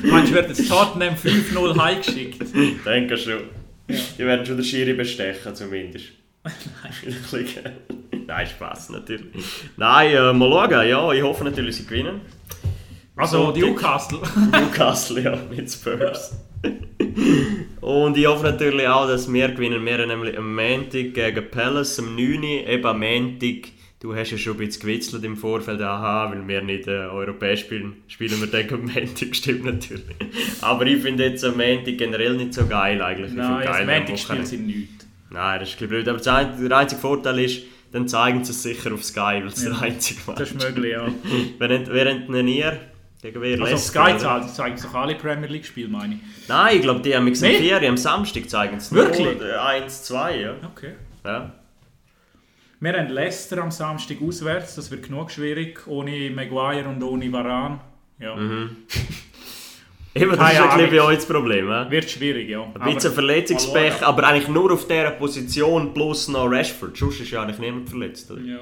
Meinst 0.05 0.31
du, 0.31 0.37
wird 0.37 0.51
jetzt 0.51 0.69
Tottenham 0.69 1.15
5-0 1.15 1.83
heimgeschickt? 1.83 2.45
Denke 2.85 3.17
schon. 3.19 3.41
Die 3.89 4.25
werden 4.25 4.47
schon 4.47 4.57
den 4.57 4.65
Schiri 4.65 4.93
bestechen, 4.93 5.53
zumindest. 5.53 6.13
Nein. 6.83 7.47
Nein, 8.27 8.47
Spaß 8.47 8.91
natürlich. 8.91 9.27
Nein, 9.77 10.11
äh, 10.13 10.33
mal 10.33 10.51
schauen. 10.51 10.89
Ja, 10.89 11.13
ich 11.13 11.23
hoffe 11.23 11.45
natürlich, 11.45 11.77
sie 11.77 11.87
gewinnen. 11.87 12.21
Also 13.17 13.47
Sonntag. 13.47 13.63
Newcastle. 13.63 14.19
Newcastle, 14.53 15.23
ja, 15.23 15.39
mit 15.51 15.71
Spurs. 15.71 16.37
Und 17.81 18.17
ich 18.17 18.27
hoffe 18.27 18.45
natürlich 18.45 18.87
auch, 18.89 19.07
dass 19.07 19.33
wir 19.33 19.49
gewinnen. 19.49 19.85
Wir 19.85 19.99
haben 19.99 20.09
nämlich 20.09 20.37
am 20.37 20.55
Montag 20.55 21.15
gegen 21.15 21.51
Palace 21.51 21.99
am 21.99 22.15
9. 22.15 22.43
Uhr, 22.43 22.45
eben 22.45 22.87
am 22.87 22.99
Montag. 23.01 23.69
Du 24.01 24.15
hast 24.15 24.31
ja 24.31 24.37
schon 24.39 24.55
ein 24.55 24.59
bisschen 24.59 24.83
gewitzelt 24.83 25.25
im 25.25 25.37
Vorfeld, 25.37 25.81
aha, 25.81 26.31
weil 26.31 26.47
wir 26.47 26.61
nicht 26.61 26.87
äh, 26.87 27.07
europäisch 27.07 27.61
spielen, 27.61 27.95
spielen 28.09 28.39
wir 28.41 28.47
dann 28.49 28.69
am 28.75 28.83
Montag, 28.83 29.29
stimmt 29.35 29.65
natürlich. 29.65 30.17
Aber 30.61 30.87
ich 30.87 31.01
finde 31.03 31.25
jetzt 31.25 31.45
am 31.45 31.57
Montag 31.57 31.97
generell 31.97 32.35
nicht 32.35 32.53
so 32.53 32.67
geil 32.67 33.01
eigentlich. 33.01 33.31
Ich 33.31 33.37
Nein, 33.37 33.65
geil 33.65 33.83
am 33.83 33.87
Montagspiel 33.87 34.37
Wochenende. 34.37 34.47
sind 34.47 34.67
nichts. 34.67 35.06
Nein, 35.31 35.61
das 35.61 35.69
ist 35.69 35.75
ein 35.75 35.89
bisschen 35.89 36.05
blöd. 36.05 36.09
Aber 36.09 36.19
der 36.69 36.77
einzige 36.79 37.01
Vorteil 37.01 37.39
ist, 37.41 37.63
dann 37.93 38.09
zeigen 38.09 38.45
sie 38.45 38.53
es 38.53 38.63
sicher 38.63 38.93
auf 38.93 39.05
Sky, 39.05 39.41
weil 39.41 39.47
es 39.47 39.63
Ja, 39.63 39.71
der 39.71 39.83
einzige 39.83 40.21
Das 40.35 40.51
ist 40.51 40.55
Match 40.55 40.75
möglich, 40.75 40.93
ja. 40.93 41.09
Während, 41.59 41.89
während 41.89 42.49
ihr 42.49 42.81
gegen 43.23 43.41
wer 43.41 43.61
Also 43.63 43.75
auf 43.75 43.81
Sky 43.81 44.19
zahlt, 44.19 44.51
zeigen 44.51 44.77
doch 44.81 44.95
alle 44.95 45.15
Premier 45.15 45.49
League 45.49 45.65
Spiele, 45.65 45.89
meine 45.89 46.15
ich. 46.15 46.21
Nein, 46.49 46.77
ich 46.77 46.83
glaube, 46.83 47.01
die 47.01 47.15
haben 47.15 47.27
am 47.27 47.33
Nee? 47.33 47.59
Ferien, 47.59 47.91
am 47.91 47.97
Samstag 47.97 48.49
zeigen 48.49 48.77
es 48.77 48.93
Wirklich? 48.93 49.39
Nur, 49.39 49.49
äh, 49.49 49.57
1, 49.57 50.03
2, 50.05 50.41
ja. 50.41 50.55
Okay. 50.73 50.93
ja. 51.25 51.53
Wir 52.79 52.93
haben 52.93 53.09
Leicester 53.09 53.63
am 53.63 53.71
Samstag 53.71 54.19
auswärts, 54.23 54.75
das 54.75 54.91
wird 54.91 55.05
genug 55.05 55.31
schwierig, 55.31 55.87
ohne 55.87 56.31
Maguire 56.31 56.87
und 56.87 57.03
ohne 57.03 57.33
Varane. 57.33 57.81
Ja, 58.19 58.37
Eben, 60.17 60.37
das 60.37 60.53
ist 60.53 60.61
ein 60.61 60.69
bisschen 60.79 60.91
bei 60.91 61.03
euch 61.03 61.17
das 61.17 61.27
Problem. 61.27 61.67
He? 61.67 61.91
wird 61.91 62.11
schwierig, 62.11 62.49
ja. 62.49 62.63
Ein 62.63 62.95
bisschen 62.95 63.13
Verletzungspech, 63.13 64.03
aber 64.03 64.27
eigentlich 64.27 64.49
nur 64.49 64.73
auf 64.73 64.89
dieser 64.89 65.11
Position 65.11 65.93
plus 65.93 66.29
noch 66.29 66.51
Rashford. 66.51 66.97
Sonst 66.97 67.21
ist 67.21 67.31
ja 67.31 67.43
eigentlich 67.43 67.59
niemand 67.59 67.89
verletzt. 67.89 68.31
Oder? 68.31 68.41
Ja. 68.41 68.59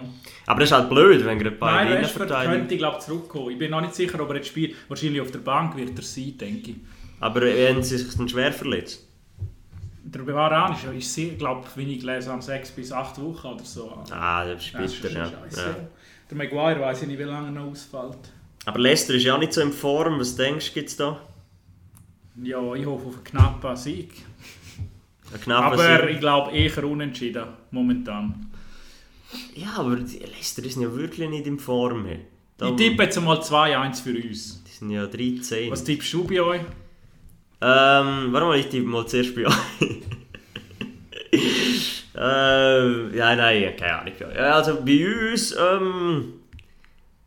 Aber 0.46 0.60
das 0.60 0.70
ist 0.70 0.76
halt 0.76 0.88
blöd, 0.88 1.24
wenn 1.24 1.38
gerade 1.38 1.56
beide 1.56 1.90
Nein, 1.90 2.04
Rashford 2.04 2.28
könnte, 2.28 2.76
glaube 2.76 2.96
ich, 2.98 3.04
zurückkommen. 3.04 3.50
Ich 3.50 3.58
bin 3.58 3.70
noch 3.70 3.80
nicht 3.80 3.94
sicher, 3.94 4.20
ob 4.20 4.28
er 4.30 4.36
jetzt 4.36 4.48
spielt. 4.48 4.74
Wahrscheinlich 4.88 5.20
auf 5.20 5.30
der 5.30 5.38
Bank 5.38 5.76
wird 5.76 5.96
er 5.96 6.02
sein, 6.02 6.36
denke 6.38 6.72
ich. 6.72 6.76
Aber 7.20 7.40
wenn 7.42 7.82
sie 7.82 7.98
sich 7.98 8.16
dann 8.16 8.28
schwer 8.28 8.52
verletzt. 8.52 9.08
Der 10.02 10.26
Varane 10.26 10.76
ist, 10.96 11.16
ist 11.16 11.38
glaube 11.38 11.64
ich, 11.66 11.76
wie 11.76 11.94
ich 11.94 12.00
gelesen 12.00 12.32
habe, 12.32 12.42
sechs 12.42 12.70
bis 12.70 12.92
acht 12.92 13.20
Wochen 13.20 13.46
oder 13.46 13.64
so. 13.64 13.98
Ah, 14.10 14.44
das 14.44 14.66
ist 14.66 14.74
ist 14.74 15.02
bitter, 15.02 15.18
ja. 15.18 15.24
scheiße. 15.24 15.60
ja. 15.60 15.76
Der 16.30 16.36
Maguire 16.36 16.80
weiß 16.80 17.02
ich 17.02 17.08
nicht, 17.08 17.18
wie 17.18 17.24
lange 17.24 17.48
er 17.48 17.52
noch 17.52 17.70
ausfällt. 17.70 18.18
Aber 18.66 18.78
Leicester 18.78 19.14
ist 19.14 19.24
ja 19.24 19.36
nicht 19.38 19.52
so 19.52 19.60
in 19.60 19.72
Form. 19.72 20.18
Was 20.20 20.36
denkst 20.36 20.68
du, 20.68 20.74
gibt 20.74 20.88
es 20.88 20.96
da? 20.96 21.20
Ja, 22.42 22.74
ich 22.74 22.84
hoffe 22.86 23.06
auf 23.08 23.14
einen 23.14 23.24
knappen 23.24 23.76
Sieg. 23.76 24.12
Ein 25.32 25.40
knapper 25.40 25.72
Aber 25.72 25.98
Sieg? 26.02 26.10
ich 26.14 26.20
glaube 26.20 26.52
eher 26.52 26.84
unentschieden, 26.84 27.44
momentan. 27.70 28.50
Ja, 29.54 29.74
aber 29.78 29.96
die 29.96 30.18
Leicester 30.18 30.62
sind 30.62 30.82
ja 30.82 30.94
wirklich 30.94 31.28
nicht 31.28 31.46
in 31.46 31.58
Form. 31.58 32.06
Hey. 32.06 32.20
Da- 32.56 32.68
Ich 32.70 32.76
tippe 32.76 33.02
jetzt 33.04 33.20
mal 33.20 33.38
2-1 33.40 34.00
für 34.02 34.14
uns. 34.14 34.62
Die 34.64 34.70
sind 34.70 34.90
ja 34.90 35.06
13. 35.06 35.70
Was 35.70 35.82
tippst 35.84 36.12
du 36.12 36.24
bei 36.24 36.40
euch? 36.40 36.60
Ähm, 37.60 38.32
warte 38.32 38.46
mal, 38.46 38.58
ich 38.58 38.66
tippe 38.66 38.86
mal 38.86 39.06
zuerst 39.06 39.34
bei 39.34 39.46
euch. 39.46 39.54
äh, 42.16 43.16
ja, 43.16 43.34
nein, 43.36 43.74
keine 43.76 43.98
Ahnung. 44.00 44.14
Also 44.36 44.80
bei 44.84 45.30
uns, 45.32 45.54
ähm, 45.56 46.34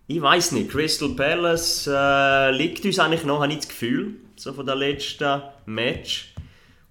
ich 0.08 0.22
weiß 0.22 0.54
nicht, 0.54 0.70
Crystal 0.70 1.10
Palace 1.10 1.88
äh, 1.91 2.52
liegt 2.52 2.86
uns 2.86 2.98
eigentlich 2.98 3.26
noch, 3.26 3.41
habe 3.41 3.52
ich 3.52 3.60
das 3.60 3.67
Gefühl, 3.67 4.15
so 4.38 4.54
von 4.54 4.65
der 4.65 4.76
letzten 4.76 5.41
Match. 5.65 6.34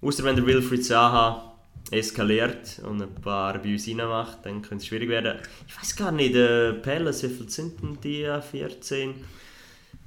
Außer 0.01 0.23
wenn 0.23 0.35
der 0.35 0.45
Wilfried 0.45 0.85
Zaha 0.85 1.55
eskaliert 1.89 2.79
und 2.83 3.01
ein 3.01 3.15
paar 3.15 3.57
bei 3.57 3.73
uns 3.73 3.87
reinmacht, 3.87 4.45
dann 4.45 4.61
könnte 4.61 4.83
es 4.83 4.87
schwierig 4.87 5.09
werden. 5.09 5.39
Ich 5.67 5.75
weiß 5.79 5.95
gar 5.95 6.11
nicht, 6.11 6.35
äh, 6.35 6.73
Palace, 6.73 7.23
wie 7.23 7.29
viel 7.29 7.49
sind 7.49 7.81
denn 7.81 7.97
die? 8.03 8.21
äh, 8.21 8.39
14? 8.39 9.15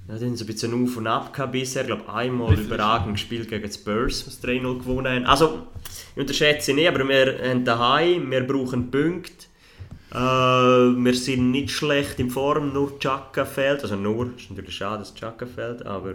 Ja, 0.09 0.17
die 0.17 0.27
haben 0.27 0.37
so 0.37 0.45
ein 0.45 0.47
bisschen 0.47 0.85
auf 0.85 0.97
und 0.97 1.07
ab 1.09 1.33
gehabt 1.33 1.53
bisher. 1.53 1.83
Ich 1.83 1.89
glaube, 1.89 2.13
einmal 2.13 2.59
überragend 2.59 3.15
gespielt 3.15 3.49
gegen 3.49 3.69
die 3.69 3.73
Spurs, 3.73 4.25
was 4.27 4.43
3-0 4.43 4.79
gewonnen 4.79 5.15
haben. 5.15 5.27
Also, 5.27 5.67
ich 6.15 6.21
unterschätze 6.21 6.75
nicht, 6.75 6.89
aber 6.89 7.09
wir 7.09 7.41
haben 7.43 7.65
daheim, 7.65 8.31
wir 8.31 8.47
brauchen 8.47 8.91
Punkte. 8.91 9.50
Äh, 10.13 10.17
wir 10.17 11.15
sind 11.15 11.51
nicht 11.53 11.71
schlecht 11.71 12.19
in 12.19 12.31
Form, 12.31 12.73
nur 12.73 12.99
Chaka 12.99 13.45
fehlt. 13.45 13.83
Also 13.83 13.97
nur, 13.97 14.37
ist 14.37 14.51
natürlich 14.51 14.77
schade, 14.77 14.99
dass 14.99 15.15
Chaka 15.15 15.47
fehlt, 15.47 15.87
aber 15.87 16.15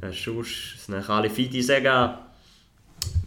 äh, 0.00 0.12
sonst 0.12 0.86
sind 0.86 1.08
alle 1.08 1.28
fit. 1.28 1.54
Ich 1.54 1.66
sage, 1.66 1.84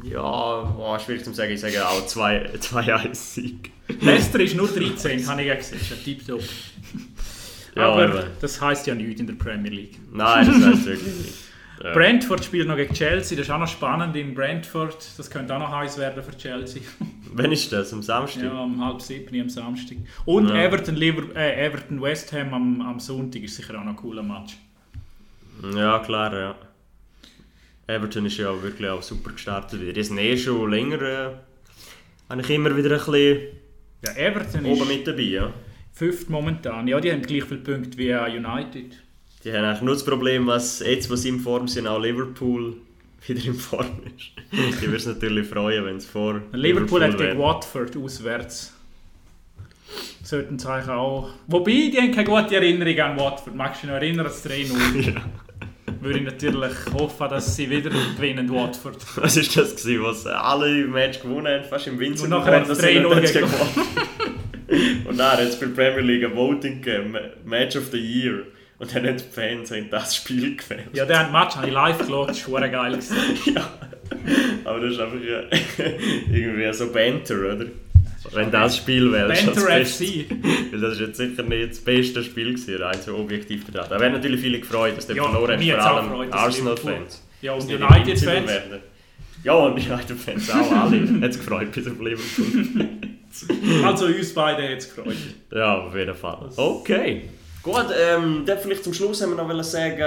ja, 0.03 0.75
oh, 0.77 0.97
schwierig 0.99 1.23
zu 1.23 1.33
sagen, 1.33 1.51
ich 1.51 1.59
sage 1.59 1.85
auch 1.85 2.05
2-1-Sieg. 2.05 3.71
Leicester 4.01 4.39
ist 4.39 4.55
nur 4.55 4.67
13, 4.67 5.27
habe 5.27 5.41
ich 5.41 5.47
ja 5.47 5.55
gesehen. 5.55 5.79
Das 5.79 5.97
ist 5.97 6.03
tipptopp. 6.03 6.41
Ja, 7.75 7.89
Aber 7.89 8.05
eben. 8.05 8.27
das 8.41 8.59
heisst 8.59 8.87
ja 8.87 8.95
nichts 8.95 9.21
in 9.21 9.27
der 9.27 9.35
Premier 9.35 9.71
League. 9.71 9.99
Nein, 10.11 10.47
das 10.47 10.55
heißt 10.55 10.85
wirklich 10.85 11.15
nicht. 11.17 11.33
Ja. 11.83 11.93
Brentford 11.93 12.43
spielt 12.43 12.67
noch 12.67 12.75
gegen 12.75 12.93
Chelsea, 12.93 13.37
das 13.37 13.47
ist 13.47 13.51
auch 13.51 13.59
noch 13.59 13.67
spannend 13.67 14.15
in 14.15 14.33
Brentford. 14.33 14.97
Das 15.17 15.29
könnte 15.29 15.55
auch 15.55 15.59
noch 15.59 15.71
heiß 15.71 15.97
werden 15.97 16.21
für 16.23 16.35
Chelsea. 16.35 16.81
Wann 17.33 17.51
ist 17.51 17.71
das? 17.71 17.93
Am 17.93 18.01
Samstag? 18.01 18.43
ja, 18.43 18.63
um 18.63 18.83
halb 18.83 19.01
sieben 19.01 19.39
am 19.41 19.49
Samstag. 19.49 19.97
Und 20.25 20.49
Ja. 20.49 20.63
Everton, 20.63 20.95
Liver 20.95 21.35
äh, 21.35 21.65
Everton 21.65 22.01
West 22.01 22.31
Ham 22.33 22.53
am, 22.53 22.81
am 22.81 22.99
Sonntag 22.99 23.43
ist 23.43 23.55
sicher 23.55 23.75
auch 23.79 23.83
noch 23.83 23.91
ein 23.91 23.95
cooler 23.95 24.23
Match. 24.23 24.57
Ja, 25.75 25.99
klar, 25.99 26.33
ja. 26.33 26.55
Everton 27.87 28.25
ist 28.25 28.37
ja 28.37 28.61
wirklich 28.61 28.89
auch 28.89 29.01
super 29.01 29.31
gestartet 29.31 29.81
wieder. 29.81 29.93
Die 29.93 30.03
sind 30.03 30.17
eh 30.19 30.37
schon 30.37 30.69
länger 30.69 31.01
äh, 31.01 31.29
eigentlich 32.29 32.49
immer 32.51 32.75
wieder 32.75 32.91
ein 32.91 32.97
bisschen 32.97 33.39
Ja, 34.05 34.11
Everton 34.15 34.65
oben 34.65 34.87
mit 34.87 35.05
dabei. 35.07 35.21
Ja. 35.23 35.53
fünft 35.91 36.29
momentan. 36.29 36.87
Ja, 36.87 36.99
die 36.99 37.11
haben 37.11 37.21
gleich 37.21 37.43
viele 37.43 37.61
Punkte 37.61 37.97
wie 37.97 38.09
äh, 38.09 38.37
United. 38.37 38.97
Die 39.43 39.51
haben 39.53 39.65
eigentlich 39.65 39.81
nur 39.81 39.93
das 39.95 40.05
Problem, 40.05 40.47
dass 40.47 40.79
jetzt, 40.79 41.09
wo 41.09 41.15
sie 41.15 41.29
in 41.29 41.39
Form 41.39 41.67
sind, 41.67 41.87
auch 41.87 41.99
Liverpool 41.99 42.77
wieder 43.27 43.45
in 43.45 43.53
Form 43.53 44.01
ist. 44.17 44.31
Die 44.51 44.81
würde 44.81 44.97
es 44.97 45.05
natürlich 45.05 45.47
freuen, 45.47 45.85
wenn 45.85 45.97
es 45.97 46.05
vor 46.05 46.41
Liverpool 46.53 47.03
hat 47.03 47.17
gegen 47.17 47.37
Watford 47.37 47.95
auswärts. 47.97 48.73
Sollten 50.23 50.59
sie 50.59 50.69
eigentlich 50.69 50.89
auch. 50.89 51.29
Wobei, 51.47 51.89
die 51.91 51.97
haben 51.97 52.11
keine 52.11 52.25
gute 52.25 52.55
Erinnerung 52.55 52.99
an 52.99 53.19
Watford. 53.19 53.55
Magst 53.55 53.83
du 53.83 53.87
dich 53.87 53.93
noch 53.95 54.01
erinnern, 54.01 54.25
das 54.25 54.45
3-0? 54.45 55.13
Ja. 55.13 55.21
Würde 56.01 56.19
ich 56.19 56.25
natürlich 56.25 56.71
hoffen, 56.93 57.29
dass 57.29 57.55
sie 57.55 57.69
wieder 57.69 57.89
gewinnen, 57.89 58.49
Watford. 58.49 58.97
Was 59.15 59.35
ist 59.35 59.57
das 59.57 59.75
gewesen, 59.75 60.03
was 60.03 60.25
alle 60.27 60.85
Match 60.85 61.19
gewonnen 61.19 61.47
haben, 61.47 61.65
fast 61.67 61.87
im 61.87 61.99
Winter? 61.99 62.23
Und 62.23 62.29
nachher 62.29 62.61
hat 62.61 62.69
es 62.69 62.81
3-0 62.81 63.33
gegen 63.33 63.47
Und 65.09 65.17
dann 65.17 65.31
hat 65.31 65.39
es 65.41 65.55
für 65.55 65.67
die 65.67 65.73
Premier 65.73 66.01
League 66.01 66.23
ein 66.23 66.35
Voting 66.35 66.81
gegeben, 66.81 67.17
Match 67.43 67.75
of 67.75 67.87
the 67.91 67.97
Year. 67.97 68.43
Und 68.79 68.95
dann 68.95 69.05
haben 69.05 69.17
die 69.17 69.23
Fans 69.23 69.71
haben 69.71 69.89
das 69.89 70.15
Spiel 70.15 70.55
gewählt. 70.55 70.87
Ja, 70.93 71.05
den 71.05 71.31
Match 71.33 71.55
habe 71.57 71.67
ich 71.67 71.73
live 71.73 71.97
geschaut, 71.97 72.29
das 72.29 72.51
war 72.51 72.67
geil. 72.67 72.97
Ja, 73.53 73.69
aber 74.65 74.79
das 74.79 74.93
ist 74.93 74.99
einfach 74.99 75.17
äh, 75.17 75.93
irgendwie 76.31 76.73
so 76.73 76.91
Banter, 76.91 77.35
oder? 77.35 77.65
Wenn 78.31 78.51
das 78.51 78.77
Spiel 78.77 79.11
wählst. 79.11 79.45
Banter 79.45 79.69
als 79.69 79.97
FC. 79.97 80.25
Weil 80.71 80.79
das 80.81 80.93
ist 80.93 80.99
jetzt 80.99 81.17
sicher 81.17 81.43
nicht 81.43 81.71
das 81.71 81.79
beste 81.79 82.23
Spiel 82.23 82.53
gewesen, 82.53 82.81
rein 82.81 82.97
so 83.01 83.17
objektiv 83.17 83.65
betrachtet. 83.65 83.91
Da 83.91 83.99
werden 83.99 84.13
natürlich 84.13 84.41
viele 84.41 84.59
gefreut, 84.59 84.97
dass 84.97 85.07
die 85.07 85.13
Ja, 85.13 85.23
verloren 85.23 85.59
mich 85.59 85.71
vor 85.71 85.81
allem 85.81 86.31
Arsenal-Fans. 86.31 87.23
Ja, 87.41 87.53
und 87.53 87.63
United-Fans. 87.63 88.51
Ja, 89.43 89.53
und 89.53 89.73
United-Fans 89.73 90.51
auch, 90.51 90.71
alle. 90.71 91.21
Hat 91.21 91.29
es 91.31 91.39
gefreut 91.39 91.71
bis 91.71 91.87
auf 91.87 91.99
Liverpool. 91.99 92.87
Also 93.85 94.05
uns 94.05 94.33
beide 94.33 94.63
hat 94.63 94.79
es 94.79 94.93
gefreut. 94.95 95.15
Ja, 95.53 95.77
auf 95.79 95.95
jeden 95.95 96.15
Fall. 96.15 96.49
Okay. 96.57 97.29
Gut, 97.61 97.87
ähm, 97.99 98.43
dann 98.45 98.57
vielleicht 98.57 98.83
zum 98.83 98.93
Schluss 98.93 99.21
haben 99.21 99.35
wir 99.35 99.43
noch 99.43 99.63
sagen, 99.63 100.01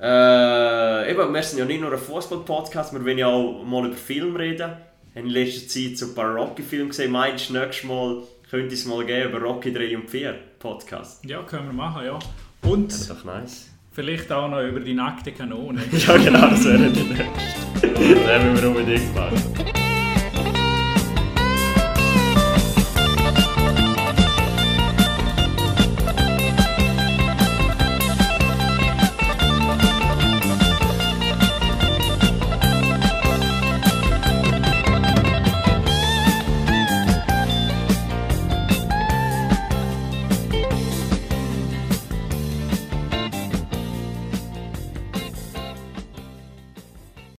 äh, 0.00 1.10
eben, 1.10 1.34
wir 1.34 1.42
sind 1.42 1.58
ja 1.58 1.64
nicht 1.64 1.80
nur 1.80 1.92
ein 1.92 1.98
Fußball-Podcast, 1.98 2.92
wir 2.94 3.04
wollen 3.04 3.18
ja 3.18 3.26
auch 3.26 3.62
mal 3.64 3.86
über 3.86 3.96
Film 3.96 4.36
reden. 4.36 4.70
Wir 5.12 5.22
haben 5.22 5.28
in 5.28 5.34
letzter 5.34 5.68
Zeit 5.68 5.98
so 5.98 6.06
ein 6.06 6.14
paar 6.14 6.32
Rocky-Filme 6.34 6.88
gesehen. 6.88 7.10
Meinst 7.10 7.50
du, 7.50 7.54
nächstes 7.54 7.84
Mal 7.88 8.22
könnte 8.48 8.74
es 8.74 8.86
mal 8.86 9.04
geben 9.04 9.30
über 9.30 9.40
Rocky 9.40 9.72
3 9.72 9.96
und 9.96 10.08
4 10.08 10.34
Podcast? 10.60 11.24
Ja, 11.24 11.42
können 11.42 11.66
wir 11.66 11.72
machen, 11.72 12.06
ja. 12.06 12.18
Und 12.62 12.92
Das 12.92 13.00
ist 13.00 13.10
doch 13.10 13.24
nice. 13.24 13.68
vielleicht 13.92 14.30
auch 14.30 14.48
noch 14.48 14.62
über 14.62 14.80
die 14.80 14.94
nackte 14.94 15.32
Kanone. 15.32 15.82
ja, 15.92 16.16
genau, 16.16 16.48
das 16.50 16.64
wäre 16.64 16.78
der 16.78 16.90
nächste. 16.90 17.26
Das 17.82 18.00
werden 18.26 18.56
wir 18.60 18.68
unbedingt 18.68 19.14
machen. 19.14 19.79